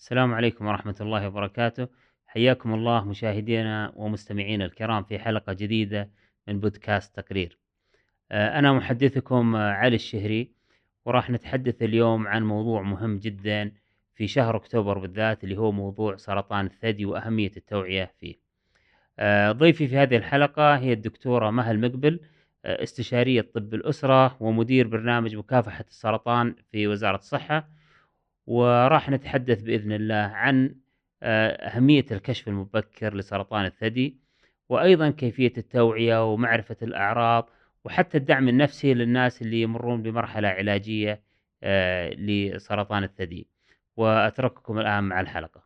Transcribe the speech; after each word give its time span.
السلام 0.00 0.34
عليكم 0.34 0.66
ورحمة 0.66 0.94
الله 1.00 1.28
وبركاته. 1.28 1.88
حياكم 2.26 2.74
الله 2.74 3.04
مشاهدينا 3.04 3.92
ومستمعينا 3.96 4.64
الكرام 4.64 5.04
في 5.04 5.18
حلقة 5.18 5.52
جديدة 5.52 6.10
من 6.48 6.60
بودكاست 6.60 7.16
تقرير. 7.16 7.58
آه، 8.32 8.58
أنا 8.58 8.72
محدثكم 8.72 9.56
آه، 9.56 9.72
علي 9.72 9.94
الشهري 9.94 10.52
وراح 11.04 11.30
نتحدث 11.30 11.82
اليوم 11.82 12.28
عن 12.28 12.42
موضوع 12.42 12.82
مهم 12.82 13.18
جدا 13.18 13.72
في 14.14 14.26
شهر 14.26 14.56
أكتوبر 14.56 14.98
بالذات 14.98 15.44
اللي 15.44 15.56
هو 15.56 15.72
موضوع 15.72 16.16
سرطان 16.16 16.66
الثدي 16.66 17.04
وأهمية 17.04 17.52
التوعية 17.56 18.12
فيه. 18.20 18.34
آه، 19.18 19.52
ضيفي 19.52 19.88
في 19.88 19.96
هذه 19.96 20.16
الحلقة 20.16 20.78
هي 20.78 20.92
الدكتورة 20.92 21.50
مها 21.50 21.70
المقبل 21.70 22.20
استشارية 22.64 23.40
طب 23.54 23.74
الأسرة 23.74 24.36
ومدير 24.42 24.86
برنامج 24.86 25.36
مكافحة 25.36 25.84
السرطان 25.88 26.54
في 26.72 26.86
وزارة 26.86 27.16
الصحة. 27.16 27.79
وراح 28.50 29.10
نتحدث 29.10 29.62
بإذن 29.62 29.92
الله 29.92 30.14
عن 30.14 30.74
آه، 31.22 31.48
أهمية 31.50 32.04
الكشف 32.10 32.48
المبكر 32.48 33.14
لسرطان 33.14 33.64
الثدي 33.64 34.16
وأيضا 34.68 35.10
كيفية 35.10 35.52
التوعية 35.58 36.32
ومعرفة 36.32 36.76
الأعراض 36.82 37.50
وحتى 37.84 38.18
الدعم 38.18 38.48
النفسي 38.48 38.94
للناس 38.94 39.42
اللي 39.42 39.62
يمرون 39.62 40.02
بمرحلة 40.02 40.48
علاجية 40.48 41.20
آه، 41.62 42.10
لسرطان 42.10 43.04
الثدي. 43.04 43.46
وأترككم 43.96 44.78
الآن 44.78 45.04
مع 45.04 45.20
الحلقة. 45.20 45.62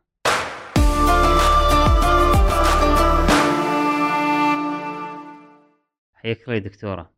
حياك 6.14 6.48
الله 6.48 6.58
دكتورة. 6.58 7.10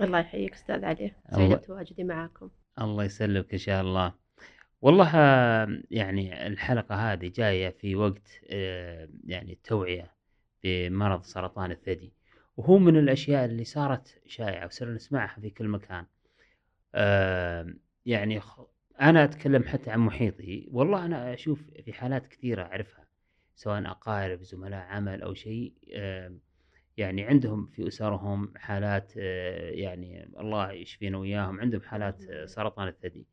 الله 0.00 0.18
يحييك 0.18 0.52
أستاذ 0.52 0.84
علي. 0.84 1.12
سعيدة 1.30 1.56
بتواجدي 1.56 2.04
معاكم. 2.04 2.50
الله 2.80 3.04
يسلمك 3.04 3.52
إن 3.52 3.58
شاء 3.58 3.80
الله. 3.80 4.12
والله 4.82 5.10
يعني 5.90 6.46
الحلقة 6.46 6.94
هذه 7.12 7.28
جاية 7.34 7.70
في 7.70 7.96
وقت 7.96 8.40
آه، 8.50 9.08
يعني 9.26 9.52
التوعية 9.52 10.14
بمرض 10.64 11.22
سرطان 11.22 11.70
الثدي 11.70 12.12
وهو 12.56 12.78
من 12.78 12.96
الأشياء 12.96 13.44
اللي 13.44 13.64
صارت 13.64 14.22
شائعة 14.26 14.66
وصرنا 14.66 14.94
نسمعها 14.94 15.40
في 15.40 15.50
كل 15.50 15.68
مكان. 15.68 16.06
يعني 18.06 18.40
أنا 19.00 19.24
أتكلم 19.24 19.62
حتى 19.62 19.90
عن 19.90 19.98
محيطي. 19.98 20.68
والله 20.72 21.04
أنا 21.06 21.34
أشوف 21.34 21.62
في 21.84 21.92
حالات 21.92 22.26
كثيرة 22.26 22.62
أعرفها 22.62 23.06
سواء 23.56 23.86
أقارب 23.90 24.42
زملاء 24.42 24.80
عمل 24.80 25.22
أو 25.22 25.34
شيء 25.34 25.72
يعني 26.96 27.22
عندهم 27.24 27.66
في 27.66 27.88
أسرهم 27.88 28.52
حالات 28.56 29.12
آه، 29.18 29.70
يعني 29.70 30.24
الله 30.40 30.72
يشفينا 30.72 31.18
وياهم 31.18 31.60
عندهم 31.60 31.80
حالات 31.82 32.22
سرطان 32.48 32.88
الثدي. 32.88 33.26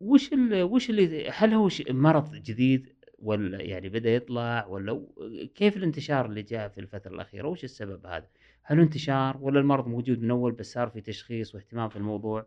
وش 0.00 0.32
ال 0.32 0.62
وش 0.62 0.90
اللي 0.90 1.30
هل 1.30 1.54
هو 1.54 1.68
مرض 1.90 2.34
جديد 2.34 2.94
ولا 3.18 3.62
يعني 3.62 3.88
بدأ 3.88 4.14
يطلع 4.14 4.66
ولا 4.66 5.06
كيف 5.54 5.76
الانتشار 5.76 6.26
اللي 6.26 6.42
جاء 6.42 6.68
في 6.68 6.80
الفترة 6.80 7.14
الأخيرة 7.14 7.48
وش 7.48 7.64
السبب 7.64 8.06
هذا؟ 8.06 8.28
هل 8.62 8.80
انتشار 8.80 9.36
ولا 9.40 9.60
المرض 9.60 9.86
موجود 9.86 10.18
من 10.20 10.30
أول 10.30 10.52
بس 10.52 10.72
صار 10.72 10.90
في 10.90 11.00
تشخيص 11.00 11.54
واهتمام 11.54 11.88
في 11.88 11.96
الموضوع؟ 11.96 12.46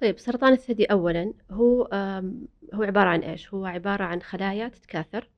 طيب 0.00 0.18
سرطان 0.18 0.52
الثدي 0.52 0.84
أولا 0.84 1.34
هو 1.50 1.82
هو 2.74 2.82
عبارة 2.82 3.08
عن 3.08 3.20
إيش؟ 3.20 3.54
هو 3.54 3.66
عبارة 3.66 4.04
عن 4.04 4.22
خلايا 4.22 4.68
تتكاثر 4.68 5.28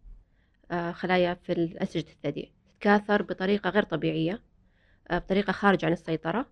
آه، 0.70 0.92
خلايا 0.92 1.34
في 1.34 1.52
أنسجة 1.80 2.10
الثدي 2.10 2.52
تتكاثر 2.69 3.22
بطريقة 3.22 3.70
غير 3.70 3.82
طبيعية 3.82 4.42
آه، 5.10 5.19
بطريقة 5.19 5.52
خارجة 5.52 5.86
عن 5.86 5.92
السيطرة 5.92 6.47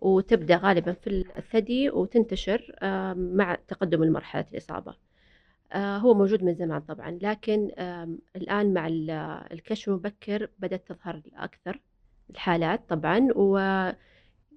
وتبدأ 0.00 0.56
غالبا 0.56 0.92
في 0.92 1.24
الثدي 1.38 1.90
وتنتشر 1.90 2.76
مع 3.14 3.54
تقدم 3.68 4.12
مرحلة 4.12 4.44
الإصابة. 4.52 4.94
آه، 5.72 5.98
هو 5.98 6.14
موجود 6.14 6.44
من 6.44 6.54
زمان 6.54 6.80
طبعا 6.80 7.18
لكن 7.22 7.70
الآن 8.36 8.74
مع 8.74 8.86
الكشف 9.52 9.88
المبكر 9.88 10.50
بدأت 10.58 10.88
تظهر 10.88 11.22
أكثر 11.36 11.80
الحالات 12.30 12.88
طبعا 12.88 13.28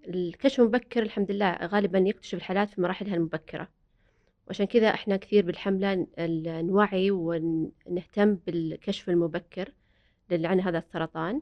والكشف 0.07 0.59
المبكر 0.59 1.01
الحمد 1.03 1.31
لله 1.31 1.55
غالبا 1.55 1.99
يكتشف 1.99 2.33
الحالات 2.33 2.69
في 2.69 2.81
مراحلها 2.81 3.15
المبكرة. 3.15 3.67
وعشان 4.47 4.65
كذا 4.65 4.89
إحنا 4.89 5.17
كثير 5.17 5.45
بالحملة 5.45 6.07
نوعي 6.61 7.11
ونهتم 7.11 8.35
بالكشف 8.35 9.09
المبكر 9.09 9.73
عن 10.31 10.59
هذا 10.59 10.77
السرطان. 10.77 11.41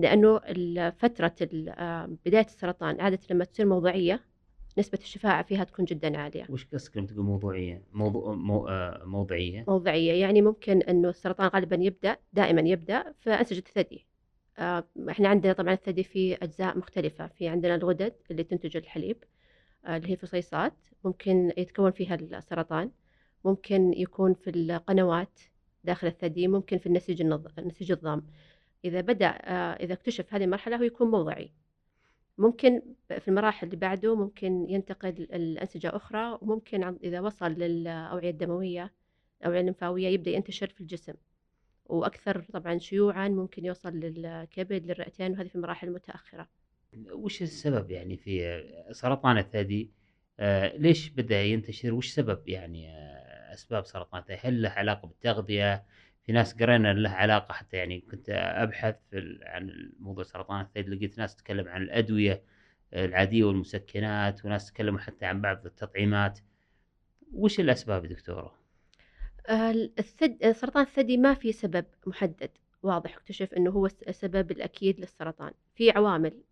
لأنه 0.00 0.38
فترة 0.90 1.34
بداية 2.26 2.46
السرطان 2.46 3.00
عادة 3.00 3.18
لما 3.30 3.44
تصير 3.44 3.66
موضعية 3.66 4.20
نسبة 4.78 4.98
الشفاعة 5.02 5.42
فيها 5.42 5.64
تكون 5.64 5.84
جدا 5.84 6.18
عالية. 6.18 6.46
وش 6.48 6.66
قصدك 6.66 6.96
لما 6.96 7.06
تقول 7.06 7.24
موضوعية؟ 7.24 7.82
موضوع 7.92 8.34
مو... 8.34 8.68
آه، 8.68 9.04
موضعية؟ 9.04 9.64
موضعية 9.68 10.12
يعني 10.12 10.42
ممكن 10.42 10.82
إنه 10.82 11.08
السرطان 11.08 11.48
غالبا 11.48 11.76
يبدأ 11.76 12.16
دائما 12.32 12.60
يبدأ 12.60 13.12
في 13.20 13.30
أنسجة 13.30 13.58
الثدي. 13.58 14.06
إحنا 15.08 15.28
عندنا 15.28 15.52
طبعا 15.52 15.72
الثدي 15.72 16.04
في 16.04 16.34
أجزاء 16.34 16.78
مختلفة، 16.78 17.26
في 17.26 17.48
عندنا 17.48 17.74
الغدد 17.74 18.14
اللي 18.30 18.44
تنتج 18.44 18.76
الحليب 18.76 19.24
آه، 19.86 19.96
اللي 19.96 20.10
هي 20.10 20.16
فصيصات 20.16 20.74
ممكن 21.04 21.52
يتكون 21.56 21.90
فيها 21.90 22.14
السرطان، 22.14 22.90
ممكن 23.44 23.92
يكون 23.92 24.34
في 24.34 24.50
القنوات 24.50 25.40
داخل 25.84 26.06
الثدي، 26.06 26.48
ممكن 26.48 26.78
في 26.78 26.86
النسيج 26.86 27.22
النسيج 27.58 27.92
الضام. 27.92 28.26
إذا 28.84 29.00
بدأ 29.00 29.26
آه، 29.26 29.72
إذا 29.72 29.92
اكتشف 29.92 30.34
هذه 30.34 30.44
المرحلة 30.44 30.76
هو 30.76 30.82
يكون 30.82 31.10
موضعي. 31.10 31.52
ممكن 32.38 32.82
في 33.08 33.28
المراحل 33.28 33.66
اللي 33.66 33.76
بعده 33.76 34.16
ممكن 34.16 34.66
ينتقل 34.70 35.08
الأنسجة 35.08 35.96
أخرى 35.96 36.38
وممكن 36.42 36.96
إذا 37.04 37.20
وصل 37.20 37.50
للأوعية 37.52 38.30
الدموية 38.30 38.92
الأوعية 39.40 39.60
الليمفاوية 39.60 40.08
يبدأ 40.08 40.30
ينتشر 40.30 40.66
في 40.66 40.80
الجسم. 40.80 41.14
وأكثر 41.86 42.44
طبعا 42.52 42.78
شيوعا 42.78 43.28
ممكن 43.28 43.64
يوصل 43.64 43.92
للكبد 43.92 44.86
للرئتين 44.86 45.32
وهذه 45.32 45.48
في 45.48 45.54
المراحل 45.54 45.88
المتأخرة. 45.88 46.48
وش 47.12 47.42
السبب 47.42 47.90
يعني 47.90 48.16
في 48.16 48.62
سرطان 48.92 49.38
الثدي؟ 49.38 49.90
آه 50.40 50.76
ليش 50.76 51.08
بدأ 51.08 51.42
ينتشر؟ 51.42 51.94
وش 51.94 52.08
سبب 52.08 52.48
يعني 52.48 52.90
آه 52.90 53.54
أسباب 53.54 53.84
سرطان 53.86 54.20
الثدي؟ 54.20 54.38
هل 54.42 54.62
له 54.62 54.68
علاقة 54.68 55.08
بالتغذية؟ 55.08 55.84
في 56.26 56.32
ناس 56.32 56.54
قرينا 56.54 56.92
له 56.92 57.10
علاقة 57.10 57.52
حتى 57.52 57.76
يعني 57.76 58.00
كنت 58.00 58.30
أبحث 58.30 58.96
عن 59.42 59.92
موضوع 60.00 60.24
سرطان 60.24 60.60
الثدي 60.60 60.94
لقيت 60.94 61.18
ناس 61.18 61.36
تتكلم 61.36 61.68
عن 61.68 61.82
الأدوية 61.82 62.42
العادية 62.94 63.44
والمسكنات 63.44 64.44
وناس 64.44 64.72
تكلموا 64.72 64.98
حتى 65.00 65.26
عن 65.26 65.40
بعض 65.40 65.66
التطعيمات 65.66 66.38
وش 67.32 67.60
الأسباب 67.60 68.06
دكتورة؟ 68.06 68.54
الثد... 69.98 70.52
سرطان 70.52 70.82
الثدي 70.82 71.16
ما 71.16 71.34
في 71.34 71.52
سبب 71.52 71.84
محدد 72.06 72.50
واضح 72.82 73.14
اكتشف 73.16 73.54
إنه 73.54 73.70
هو 73.70 73.86
السبب 73.86 74.50
الأكيد 74.50 75.00
للسرطان 75.00 75.52
في 75.74 75.90
عوامل 75.90 76.42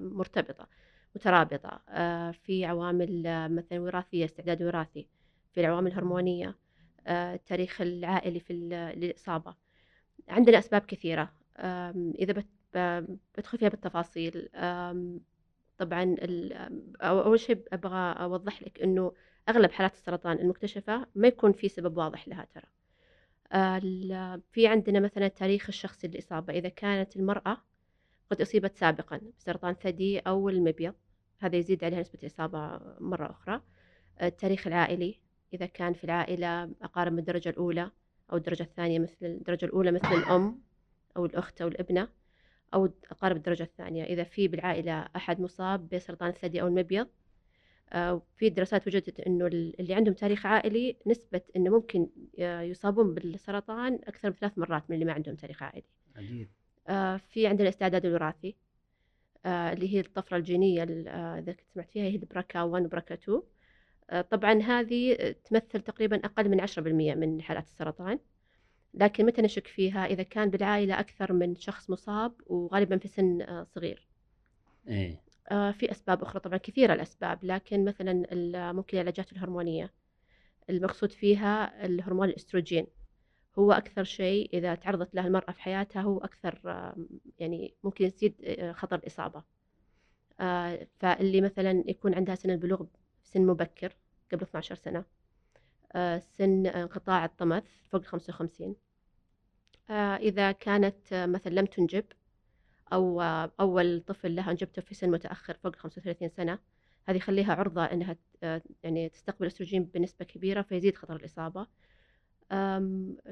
مرتبطة 0.00 0.68
مترابطة 1.16 1.80
في 2.32 2.64
عوامل 2.64 3.22
مثلا 3.50 3.80
وراثية 3.80 4.24
استعداد 4.24 4.62
وراثي 4.62 5.06
في 5.52 5.60
العوامل 5.60 5.90
الهرمونية 5.90 6.56
التاريخ 7.08 7.80
آه، 7.80 7.84
العائلي 7.84 8.40
في 8.40 8.52
الإصابة 8.72 9.54
عندنا 10.28 10.58
أسباب 10.58 10.80
كثيرة. 10.80 11.32
إذا 12.18 12.44
بدخل 13.38 13.58
فيها 13.58 13.68
بالتفاصيل 13.68 14.48
طبعا 15.78 16.16
أول 17.00 17.40
شيء 17.40 17.62
أبغى 17.72 18.12
أوضح 18.12 18.62
لك 18.62 18.82
أنه 18.82 19.12
أغلب 19.48 19.70
حالات 19.70 19.94
السرطان 19.94 20.38
المكتشفة 20.38 21.06
ما 21.14 21.28
يكون 21.28 21.52
في 21.52 21.68
سبب 21.68 21.96
واضح 21.96 22.28
لها 22.28 22.46
ترى. 22.54 22.66
في 24.52 24.66
عندنا 24.66 25.00
مثلا 25.00 25.28
تاريخ 25.28 25.68
الشخصي 25.68 26.08
للإصابة. 26.08 26.52
إذا 26.52 26.68
كانت 26.68 27.16
المرأة 27.16 27.56
قد 28.30 28.40
أصيبت 28.40 28.76
سابقا 28.76 29.20
بسرطان 29.38 29.74
ثدي 29.74 30.18
أو 30.18 30.48
المبيض 30.48 30.94
هذا 31.38 31.56
يزيد 31.56 31.84
عليها 31.84 32.00
نسبة 32.00 32.18
الإصابة 32.22 32.80
مرة 33.00 33.30
أخرى. 33.30 33.60
التاريخ 34.22 34.66
العائلي 34.66 35.23
إذا 35.54 35.66
كان 35.66 35.92
في 35.92 36.04
العائلة 36.04 36.70
أقارب 36.82 37.12
من 37.12 37.18
الدرجة 37.18 37.48
الأولى 37.48 37.90
أو 38.32 38.36
الدرجة 38.36 38.62
الثانية 38.62 38.98
مثل 38.98 39.16
الدرجة 39.22 39.64
الأولى 39.64 39.92
مثل 39.92 40.12
الأم 40.12 40.60
أو 41.16 41.26
الأخت 41.26 41.62
أو 41.62 41.68
الابنة 41.68 42.08
أو 42.74 42.88
أقارب 43.10 43.36
الدرجة 43.36 43.62
الثانية 43.62 44.04
إذا 44.04 44.24
في 44.24 44.48
بالعائلة 44.48 45.08
أحد 45.16 45.40
مصاب 45.40 45.88
بسرطان 45.88 46.28
الثدي 46.28 46.62
أو 46.62 46.66
المبيض 46.66 47.08
آه، 47.92 48.22
في 48.36 48.50
دراسات 48.50 48.86
وجدت 48.86 49.20
إنه 49.20 49.46
اللي 49.46 49.94
عندهم 49.94 50.14
تاريخ 50.14 50.46
عائلي 50.46 50.96
نسبة 51.06 51.40
إنه 51.56 51.70
ممكن 51.70 52.08
يصابون 52.38 53.14
بالسرطان 53.14 53.94
أكثر 53.94 54.28
من 54.28 54.34
ثلاث 54.34 54.58
مرات 54.58 54.82
من 54.88 54.94
اللي 54.94 55.04
ما 55.04 55.12
عندهم 55.12 55.34
تاريخ 55.34 55.62
عائلي. 55.62 55.84
عجيب. 56.16 56.48
آه، 56.88 57.16
في 57.16 57.46
عندنا 57.46 57.68
الاستعداد 57.68 58.06
الوراثي 58.06 58.54
آه، 59.46 59.72
اللي 59.72 59.94
هي 59.94 60.00
الطفرة 60.00 60.36
الجينية 60.36 60.82
إذا 61.38 61.52
كنت 61.52 61.68
سمعت 61.74 61.90
فيها 61.90 62.02
هي 62.04 62.16
البراكا 62.16 62.62
1 62.62 62.84
وبراكا 62.84 63.14
2 63.14 63.36
آه، 63.38 63.42
طبعا 64.30 64.62
هذه 64.62 65.34
تمثل 65.44 65.80
تقريبا 65.80 66.16
أقل 66.16 66.48
من 66.48 66.60
10% 66.60 66.78
من 67.14 67.42
حالات 67.42 67.64
السرطان. 67.64 68.18
لكن 68.94 69.26
متى 69.26 69.42
نشك 69.42 69.66
فيها؟ 69.66 70.06
إذا 70.06 70.22
كان 70.22 70.50
بالعائلة 70.50 71.00
أكثر 71.00 71.32
من 71.32 71.56
شخص 71.56 71.90
مصاب 71.90 72.34
وغالبا 72.46 72.98
في 72.98 73.08
سن 73.08 73.42
آه، 73.42 73.64
صغير. 73.64 74.08
إيه؟ 74.88 75.20
آه، 75.50 75.70
في 75.70 75.90
أسباب 75.90 76.22
أخرى 76.22 76.40
طبعا 76.40 76.56
كثيرة 76.56 76.92
الأسباب 76.92 77.38
لكن 77.42 77.84
مثلا 77.84 78.24
ممكن 78.72 78.96
العلاجات 78.98 79.32
الهرمونية. 79.32 79.92
المقصود 80.70 81.12
فيها 81.12 81.86
الهرمون 81.86 82.28
الأستروجين. 82.28 82.86
هو 83.58 83.72
أكثر 83.72 84.04
شيء 84.04 84.50
إذا 84.52 84.74
تعرضت 84.74 85.14
له 85.14 85.26
المرأة 85.26 85.52
في 85.52 85.62
حياتها 85.62 86.02
هو 86.02 86.18
أكثر 86.18 86.60
يعني 87.38 87.74
ممكن 87.84 88.04
يزيد 88.04 88.34
آه، 88.44 88.72
خطر 88.72 88.96
الإصابة. 88.96 89.42
آه، 90.40 90.86
فاللي 91.00 91.40
مثلا 91.40 91.84
يكون 91.86 92.14
عندها 92.14 92.34
سن 92.34 92.50
البلوغ 92.50 92.84
سن 93.34 93.46
مبكر 93.46 93.96
قبل 94.32 94.42
12 94.42 94.74
سنة. 94.74 95.04
آه، 95.92 96.18
سن 96.18 96.66
انقطاع 96.66 97.24
الطمث 97.24 97.64
فوق 97.90 98.00
ال 98.00 98.06
55 98.06 98.76
آه، 99.90 100.16
إذا 100.16 100.52
كانت 100.52 101.12
آه، 101.12 101.26
مثلا 101.26 101.52
لم 101.54 101.66
تنجب 101.66 102.04
أو 102.92 103.20
آه، 103.22 103.52
أول 103.60 104.00
طفل 104.06 104.36
لها 104.36 104.50
أنجبته 104.50 104.82
في 104.82 104.94
سن 104.94 105.10
متأخر 105.10 105.54
فوق 105.54 105.76
35 105.76 106.28
سنة 106.28 106.58
هذه 107.06 107.16
يخليها 107.16 107.54
عرضة 107.54 107.84
إنها 107.84 108.16
آه، 108.42 108.62
يعني 108.82 109.08
تستقبل 109.08 109.46
أستروجين 109.46 109.84
بنسبة 109.84 110.24
كبيرة 110.24 110.62
فيزيد 110.62 110.96
خطر 110.96 111.16
الإصابة. 111.16 111.66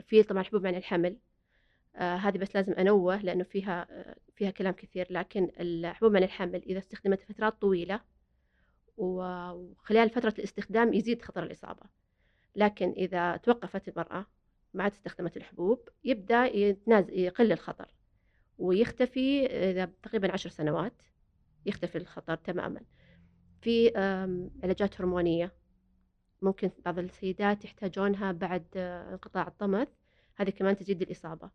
في 0.02 0.22
طبعا 0.28 0.42
حبوب 0.42 0.62
منع 0.62 0.78
الحمل. 0.78 1.16
آه، 1.96 2.16
هذه 2.16 2.38
بس 2.38 2.54
لازم 2.56 2.72
أنوه 2.72 3.16
لأنه 3.22 3.44
فيها 3.44 3.86
آه، 3.90 4.16
فيها 4.34 4.50
كلام 4.50 4.74
كثير 4.74 5.06
لكن 5.10 5.50
الحبوب 5.60 6.12
منع 6.12 6.24
الحمل 6.24 6.62
إذا 6.62 6.78
استخدمت 6.78 7.22
فترات 7.22 7.60
طويلة 7.62 8.00
وخلال 8.96 10.10
فترة 10.10 10.34
الاستخدام 10.38 10.92
يزيد 10.94 11.22
خطر 11.22 11.42
الإصابة. 11.42 11.82
لكن 12.56 12.90
إذا 12.90 13.36
توقفت 13.36 13.88
المرأة 13.88 14.26
ما 14.74 14.82
عاد 14.82 14.92
استخدمت 14.92 15.36
الحبوب 15.36 15.88
يبدأ 16.04 16.44
يقل 17.08 17.52
الخطر 17.52 17.94
ويختفي 18.58 19.46
إذا 19.46 19.92
تقريبا 20.02 20.32
عشر 20.32 20.50
سنوات 20.50 21.02
يختفي 21.66 21.98
الخطر 21.98 22.34
تماما. 22.34 22.80
في 23.62 23.92
علاجات 24.62 25.00
هرمونية 25.00 25.52
ممكن 26.42 26.70
بعض 26.84 26.98
السيدات 26.98 27.64
يحتاجونها 27.64 28.32
بعد 28.32 28.64
آه، 28.76 29.12
انقطاع 29.12 29.46
الطمث 29.48 29.88
هذه 30.36 30.50
كمان 30.50 30.76
تزيد 30.76 31.02
الإصابة. 31.02 31.50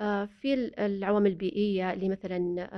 آه، 0.00 0.24
في 0.24 0.54
ال- 0.54 0.78
العوامل 0.78 1.30
البيئية 1.30 1.92
اللي 1.92 2.08
مثلا 2.08 2.68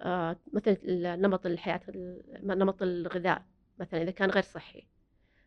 آه، 0.00 0.36
مثل 0.52 0.78
نمط 1.20 1.46
الحياة 1.46 1.80
ال- 1.88 2.22
نمط 2.44 2.82
الغذاء 2.82 3.44
مثلا 3.78 4.02
إذا 4.02 4.10
كان 4.10 4.30
غير 4.30 4.42
صحي. 4.42 4.86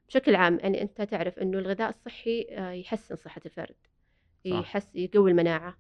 بشكل 0.08 0.36
عام 0.36 0.60
يعني 0.60 0.82
أنت 0.82 1.02
تعرف 1.02 1.40
إنه 1.40 1.60
الغذاء 1.60 1.90
الصحي 1.90 2.48
آه، 2.52 2.72
يحسن 2.72 3.16
صحة 3.16 3.42
الفرد 3.46 3.76
يحس 4.46 4.96
يقوي 4.96 5.32
المناعة. 5.32 5.78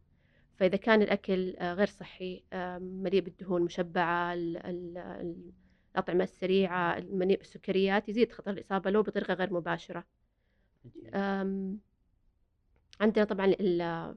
فإذا 0.56 0.78
كان 0.78 1.02
الأكل 1.02 1.56
آه، 1.58 1.74
غير 1.74 1.88
صحي 1.88 2.44
مليء 2.82 3.22
بالدهون 3.22 3.62
مشبعة 3.62 4.34
ال- 4.34 4.58
ال- 4.58 4.98
ال- 4.98 5.52
الأطعمة 5.96 6.24
السريعة 6.24 6.98
المليء 6.98 7.38
بالسكريات 7.38 8.10
يزيد 8.10 8.32
خطر 8.32 8.52
الإصابة 8.52 8.90
لو 8.90 9.04
بطريقة 9.04 9.34
غير 9.34 9.54
مباشرة. 9.54 10.06
عندنا 13.02 13.26
طبعا 13.26 13.52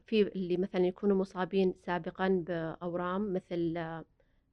في 0.06 0.22
اللي 0.22 0.56
مثلا 0.56 0.86
يكونوا 0.86 1.16
مصابين 1.16 1.74
سابقا 1.86 2.28
بأورام 2.28 3.32
مثل 3.32 3.78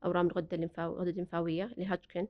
أورام 0.05 0.27
الغدة 0.27 0.55
الليمفاوية 0.55 0.93
الغدة 0.95 1.09
الليمفاوية 1.11 1.65
اللي 1.65 1.85
هاجكن 1.85 2.27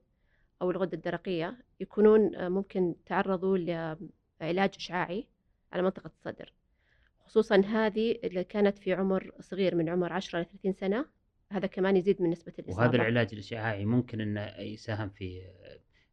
أو 0.61 0.71
الغدة 0.71 0.97
الدرقية 0.97 1.57
يكونون 1.79 2.35
آه، 2.35 2.49
ممكن 2.49 2.95
تعرضوا 3.05 3.57
لعلاج 3.57 4.73
إشعاعي 4.75 5.27
على 5.73 5.83
منطقة 5.83 6.07
الصدر. 6.07 6.53
خصوصا 7.25 7.55
هذه 7.55 8.19
اللي 8.23 8.43
كانت 8.43 8.77
في 8.77 8.93
عمر 8.93 9.31
صغير 9.39 9.75
من 9.75 9.89
عمر 9.89 10.13
10 10.13 10.39
ل 10.39 10.45
30 10.45 10.73
سنة 10.73 11.05
هذا 11.51 11.67
كمان 11.67 11.97
يزيد 11.97 12.21
من 12.21 12.29
نسبة 12.29 12.53
الإصابة. 12.59 12.81
وهذا 12.81 12.95
العلاج 12.95 13.29
الإشعاعي 13.33 13.85
ممكن 13.85 14.21
أنه 14.21 14.59
يساهم 14.59 15.09
في 15.09 15.41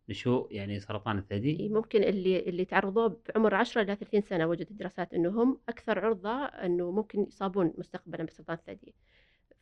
نشوء 0.09 0.53
يعني 0.53 0.81
سرطان 0.81 1.19
الثدي؟ 1.19 1.69
ممكن 1.69 2.03
اللي 2.03 2.39
اللي 2.41 2.65
تعرضوا 2.65 3.09
بعمر 3.29 3.55
10 3.55 3.83
إلى 3.83 3.97
30 3.97 4.21
سنة 4.21 4.47
وجدت 4.47 4.73
دراسات 4.73 5.15
إنه 5.15 5.43
هم 5.43 5.61
أكثر 5.69 5.99
عرضة 5.99 6.45
إنه 6.45 6.91
ممكن 6.91 7.23
يصابون 7.29 7.75
مستقبلا 7.79 8.25
بسرطان 8.25 8.57
الثدي. 8.57 8.95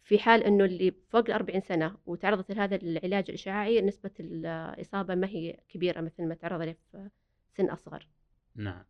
في 0.07 0.19
حال 0.19 0.45
إنه 0.45 0.65
اللي 0.65 0.95
فوق 1.11 1.25
ال 1.27 1.33
40 1.33 1.61
سنة 1.61 1.97
وتعرضت 2.07 2.53
لهذا 2.53 2.77
العلاج 2.77 3.25
الإشعاعي 3.29 3.83
نسبة 3.83 4.11
الإصابة 4.21 5.15
ما 5.15 5.27
هي 5.29 5.61
كبيرة 5.69 6.01
مثل 6.01 6.25
ما 6.29 6.35
تعرض 6.35 6.63
له 6.63 6.73
في 6.93 7.11
سن 7.57 7.71
أصغر. 7.71 8.07
نعم. 8.57 8.85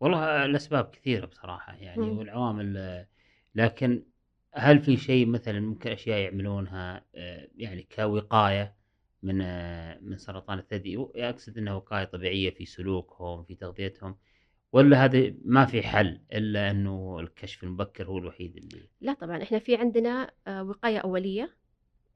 والله 0.00 0.44
الأسباب 0.44 0.90
كثيرة 0.90 1.26
بصراحة 1.26 1.74
يعني 1.76 2.00
مم. 2.00 2.18
والعوامل 2.18 3.06
لكن 3.54 4.04
هل 4.54 4.80
في 4.80 4.96
شيء 4.96 5.26
مثلا 5.26 5.60
ممكن 5.60 5.90
أشياء 5.92 6.18
يعملونها 6.20 7.06
آه، 7.14 7.48
يعني 7.56 7.88
كوقاية 7.96 8.76
من 9.22 9.42
آه، 9.42 9.98
من 10.02 10.18
سرطان 10.18 10.58
الثدي؟ 10.58 10.96
و- 10.96 11.12
أقصد 11.16 11.58
أنها 11.58 11.74
وقاية 11.74 12.04
طبيعية 12.04 12.50
في 12.50 12.66
سلوكهم 12.66 13.44
في 13.44 13.54
تغذيتهم. 13.56 14.18
ولا 14.74 15.04
هذا 15.04 15.34
ما 15.44 15.64
في 15.66 15.82
حل 15.82 16.20
إلا 16.32 16.70
أنه 16.70 17.20
الكشف 17.20 17.64
المبكر 17.64 18.06
هو 18.06 18.18
الوحيد 18.18 18.56
اللي 18.56 18.88
لا 19.00 19.12
طبعا 19.12 19.42
إحنا 19.42 19.58
في 19.58 19.76
عندنا 19.76 20.30
آه، 20.46 20.62
وقاية 20.62 20.98
أولية 20.98 21.56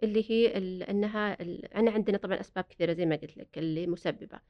اللي 0.02 0.30
هي 0.30 0.58
ال- 0.58 0.82
إنها 0.82 1.42
ال- 1.42 1.74
أنا 1.74 1.90
عندنا 1.90 2.18
طبعا 2.18 2.40
أسباب 2.40 2.64
كثيرة 2.64 2.92
زي 2.92 3.06
ما 3.06 3.16
قلت 3.16 3.36
لك 3.36 3.58
اللي 3.58 3.86
مسببة. 3.86 4.40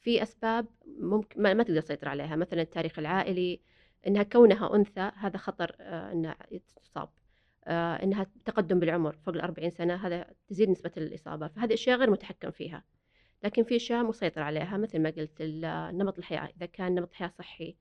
في 0.00 0.22
أسباب 0.22 0.66
ممكن 1.00 1.42
ما, 1.42 1.54
ما 1.54 1.62
تقدر 1.62 1.80
تسيطر 1.80 2.08
عليها 2.08 2.36
مثلا 2.36 2.62
التاريخ 2.62 2.98
العائلي 2.98 3.60
إنها 4.06 4.22
كونها 4.22 4.76
أنثى 4.76 5.10
هذا 5.16 5.36
خطر 5.38 5.76
آه، 5.80 6.12
إنها 6.12 6.36
تصاب 6.82 7.08
آه، 7.66 7.94
إنها 8.02 8.26
تقدم 8.44 8.80
بالعمر 8.80 9.12
فوق 9.12 9.34
الأربعين 9.34 9.70
سنة 9.70 9.94
هذا 10.06 10.26
تزيد 10.48 10.68
نسبة 10.70 10.90
الإصابة. 10.96 11.48
فهذه 11.48 11.74
أشياء 11.74 11.98
غير 11.98 12.10
متحكم 12.10 12.50
فيها. 12.50 12.84
لكن 13.42 13.64
في 13.64 13.76
أشياء 13.76 14.04
مسيطر 14.04 14.42
عليها 14.42 14.76
مثل 14.76 14.98
ما 14.98 15.10
قلت 15.10 15.40
ال- 15.40 15.98
نمط 15.98 16.18
الحياة. 16.18 16.48
إذا 16.56 16.66
كان 16.66 16.94
نمط 16.94 17.12
حياة 17.14 17.28
صحي 17.38 17.76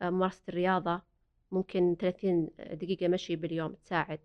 آه، 0.00 0.10
ممارسة 0.10 0.42
الرياضة 0.48 1.02
ممكن 1.52 1.96
30 1.98 2.50
دقيقة 2.72 3.08
مشي 3.08 3.36
باليوم 3.36 3.72
تساعد. 3.74 4.20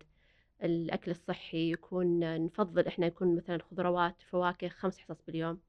الأكل 0.62 1.10
الصحي 1.10 1.72
يكون 1.72 2.20
نفضل 2.46 2.86
إحنا 2.86 3.06
يكون 3.06 3.36
مثلا 3.36 3.58
خضروات 3.70 4.22
فواكه 4.22 4.68
خمس 4.68 4.98
حصص 4.98 5.22
باليوم. 5.26 5.60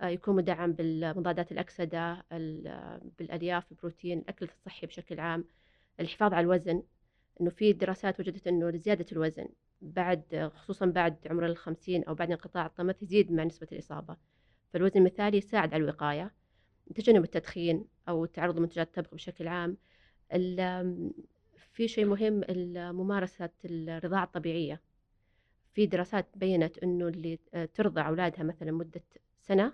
آه، 0.00 0.06
يكون 0.08 0.36
مدعم 0.36 0.72
بالمضادات 0.72 1.52
الأكسدة 1.52 2.24
ال- 2.32 3.00
بالألياف 3.18 3.72
البروتين 3.72 4.18
الأكل 4.18 4.44
الصحي 4.46 4.86
بشكل 4.86 5.20
عام. 5.20 5.44
الحفاظ 6.00 6.34
على 6.34 6.44
الوزن 6.44 6.82
إنه 7.40 7.50
في 7.50 7.72
دراسات 7.72 8.20
وجدت 8.20 8.46
إنه 8.46 8.70
لزيادة 8.70 9.06
الوزن. 9.12 9.48
بعد 9.82 10.50
خصوصا 10.54 10.86
بعد 10.86 11.16
عمر 11.26 11.46
الخمسين 11.46 12.04
أو 12.04 12.14
بعد 12.14 12.30
انقطاع 12.30 12.66
الطمث 12.66 13.02
يزيد 13.02 13.32
مع 13.32 13.44
نسبة 13.44 13.68
الإصابة. 13.72 14.16
فالوزن 14.72 15.00
المثالي 15.00 15.38
يساعد 15.38 15.74
على 15.74 15.82
الوقاية. 15.82 16.34
تجنب 16.94 17.24
التدخين 17.24 17.84
أو 18.08 18.24
التعرض 18.24 18.58
لمنتجات 18.58 18.86
الطبخ 18.86 19.14
بشكل 19.14 19.48
عام. 19.48 19.76
في 21.72 21.88
شيء 21.88 22.04
مهم 22.04 22.40
ممارسة 22.96 23.50
الرضاعة 23.64 24.24
الطبيعية. 24.24 24.80
في 25.72 25.86
دراسات 25.86 26.28
بينت 26.34 26.78
إنه 26.78 27.08
اللي 27.08 27.38
ترضع 27.74 28.08
أولادها 28.08 28.42
مثلا 28.42 28.72
مدة 28.72 29.02
سنة 29.40 29.72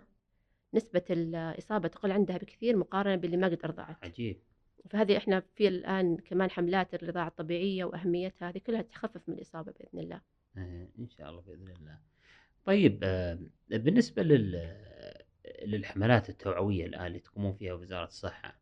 نسبة 0.75 1.05
الإصابة 1.11 1.89
تقل 1.89 2.13
عندها 2.13 2.37
بكثير 2.37 2.77
مقارنة 2.77 3.17
باللي 3.17 3.37
ما 3.37 3.47
قد 3.47 3.59
أرضعت. 3.65 4.05
عجيب. 4.05 4.41
فهذه 4.91 5.17
إحنا 5.17 5.41
في 5.57 5.69
الآن 5.69 6.17
كمان 6.17 6.51
حملات 6.51 6.95
الرضاعة 6.95 7.29
الطبيعية 7.29 7.85
وأهميتها 7.85 8.49
هذه 8.49 8.59
كلها 8.59 8.83
تخفف 8.83 9.29
من 9.29 9.35
الإصابة 9.35 9.73
بإذن 9.73 9.99
الله. 10.05 10.21
آه، 10.57 10.89
إن 10.99 11.09
شاء 11.09 11.31
الله 11.31 11.41
بإذن 11.41 11.69
الله. 11.69 11.99
طيب 12.65 13.01
آه، 13.03 13.39
بالنسبة 13.71 14.23
لل 14.23 14.77
للحملات 15.65 16.29
التوعوية 16.31 16.87
الآن 16.87 17.07
اللي 17.07 17.19
تقومون 17.19 17.53
فيها 17.53 17.73
وزارة 17.73 18.05
الصحة 18.07 18.61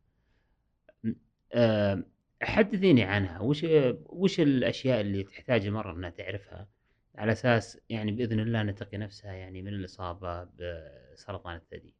م- 1.04 1.12
آه، 1.52 2.02
حدثيني 2.42 3.02
عنها. 3.02 3.40
وش 3.40 3.66
وش 4.06 4.40
الأشياء 4.40 5.00
اللي 5.00 5.22
تحتاج 5.22 5.66
المرأة 5.66 5.92
أنها 5.92 6.10
تعرفها؟ 6.10 6.68
على 7.14 7.32
أساس 7.32 7.80
يعني 7.88 8.12
بإذن 8.12 8.40
الله 8.40 8.62
نتقي 8.62 8.96
نفسها 8.98 9.32
يعني 9.32 9.62
من 9.62 9.74
الإصابة 9.74 10.44
بسرطان 10.44 11.56
الثدي. 11.56 11.94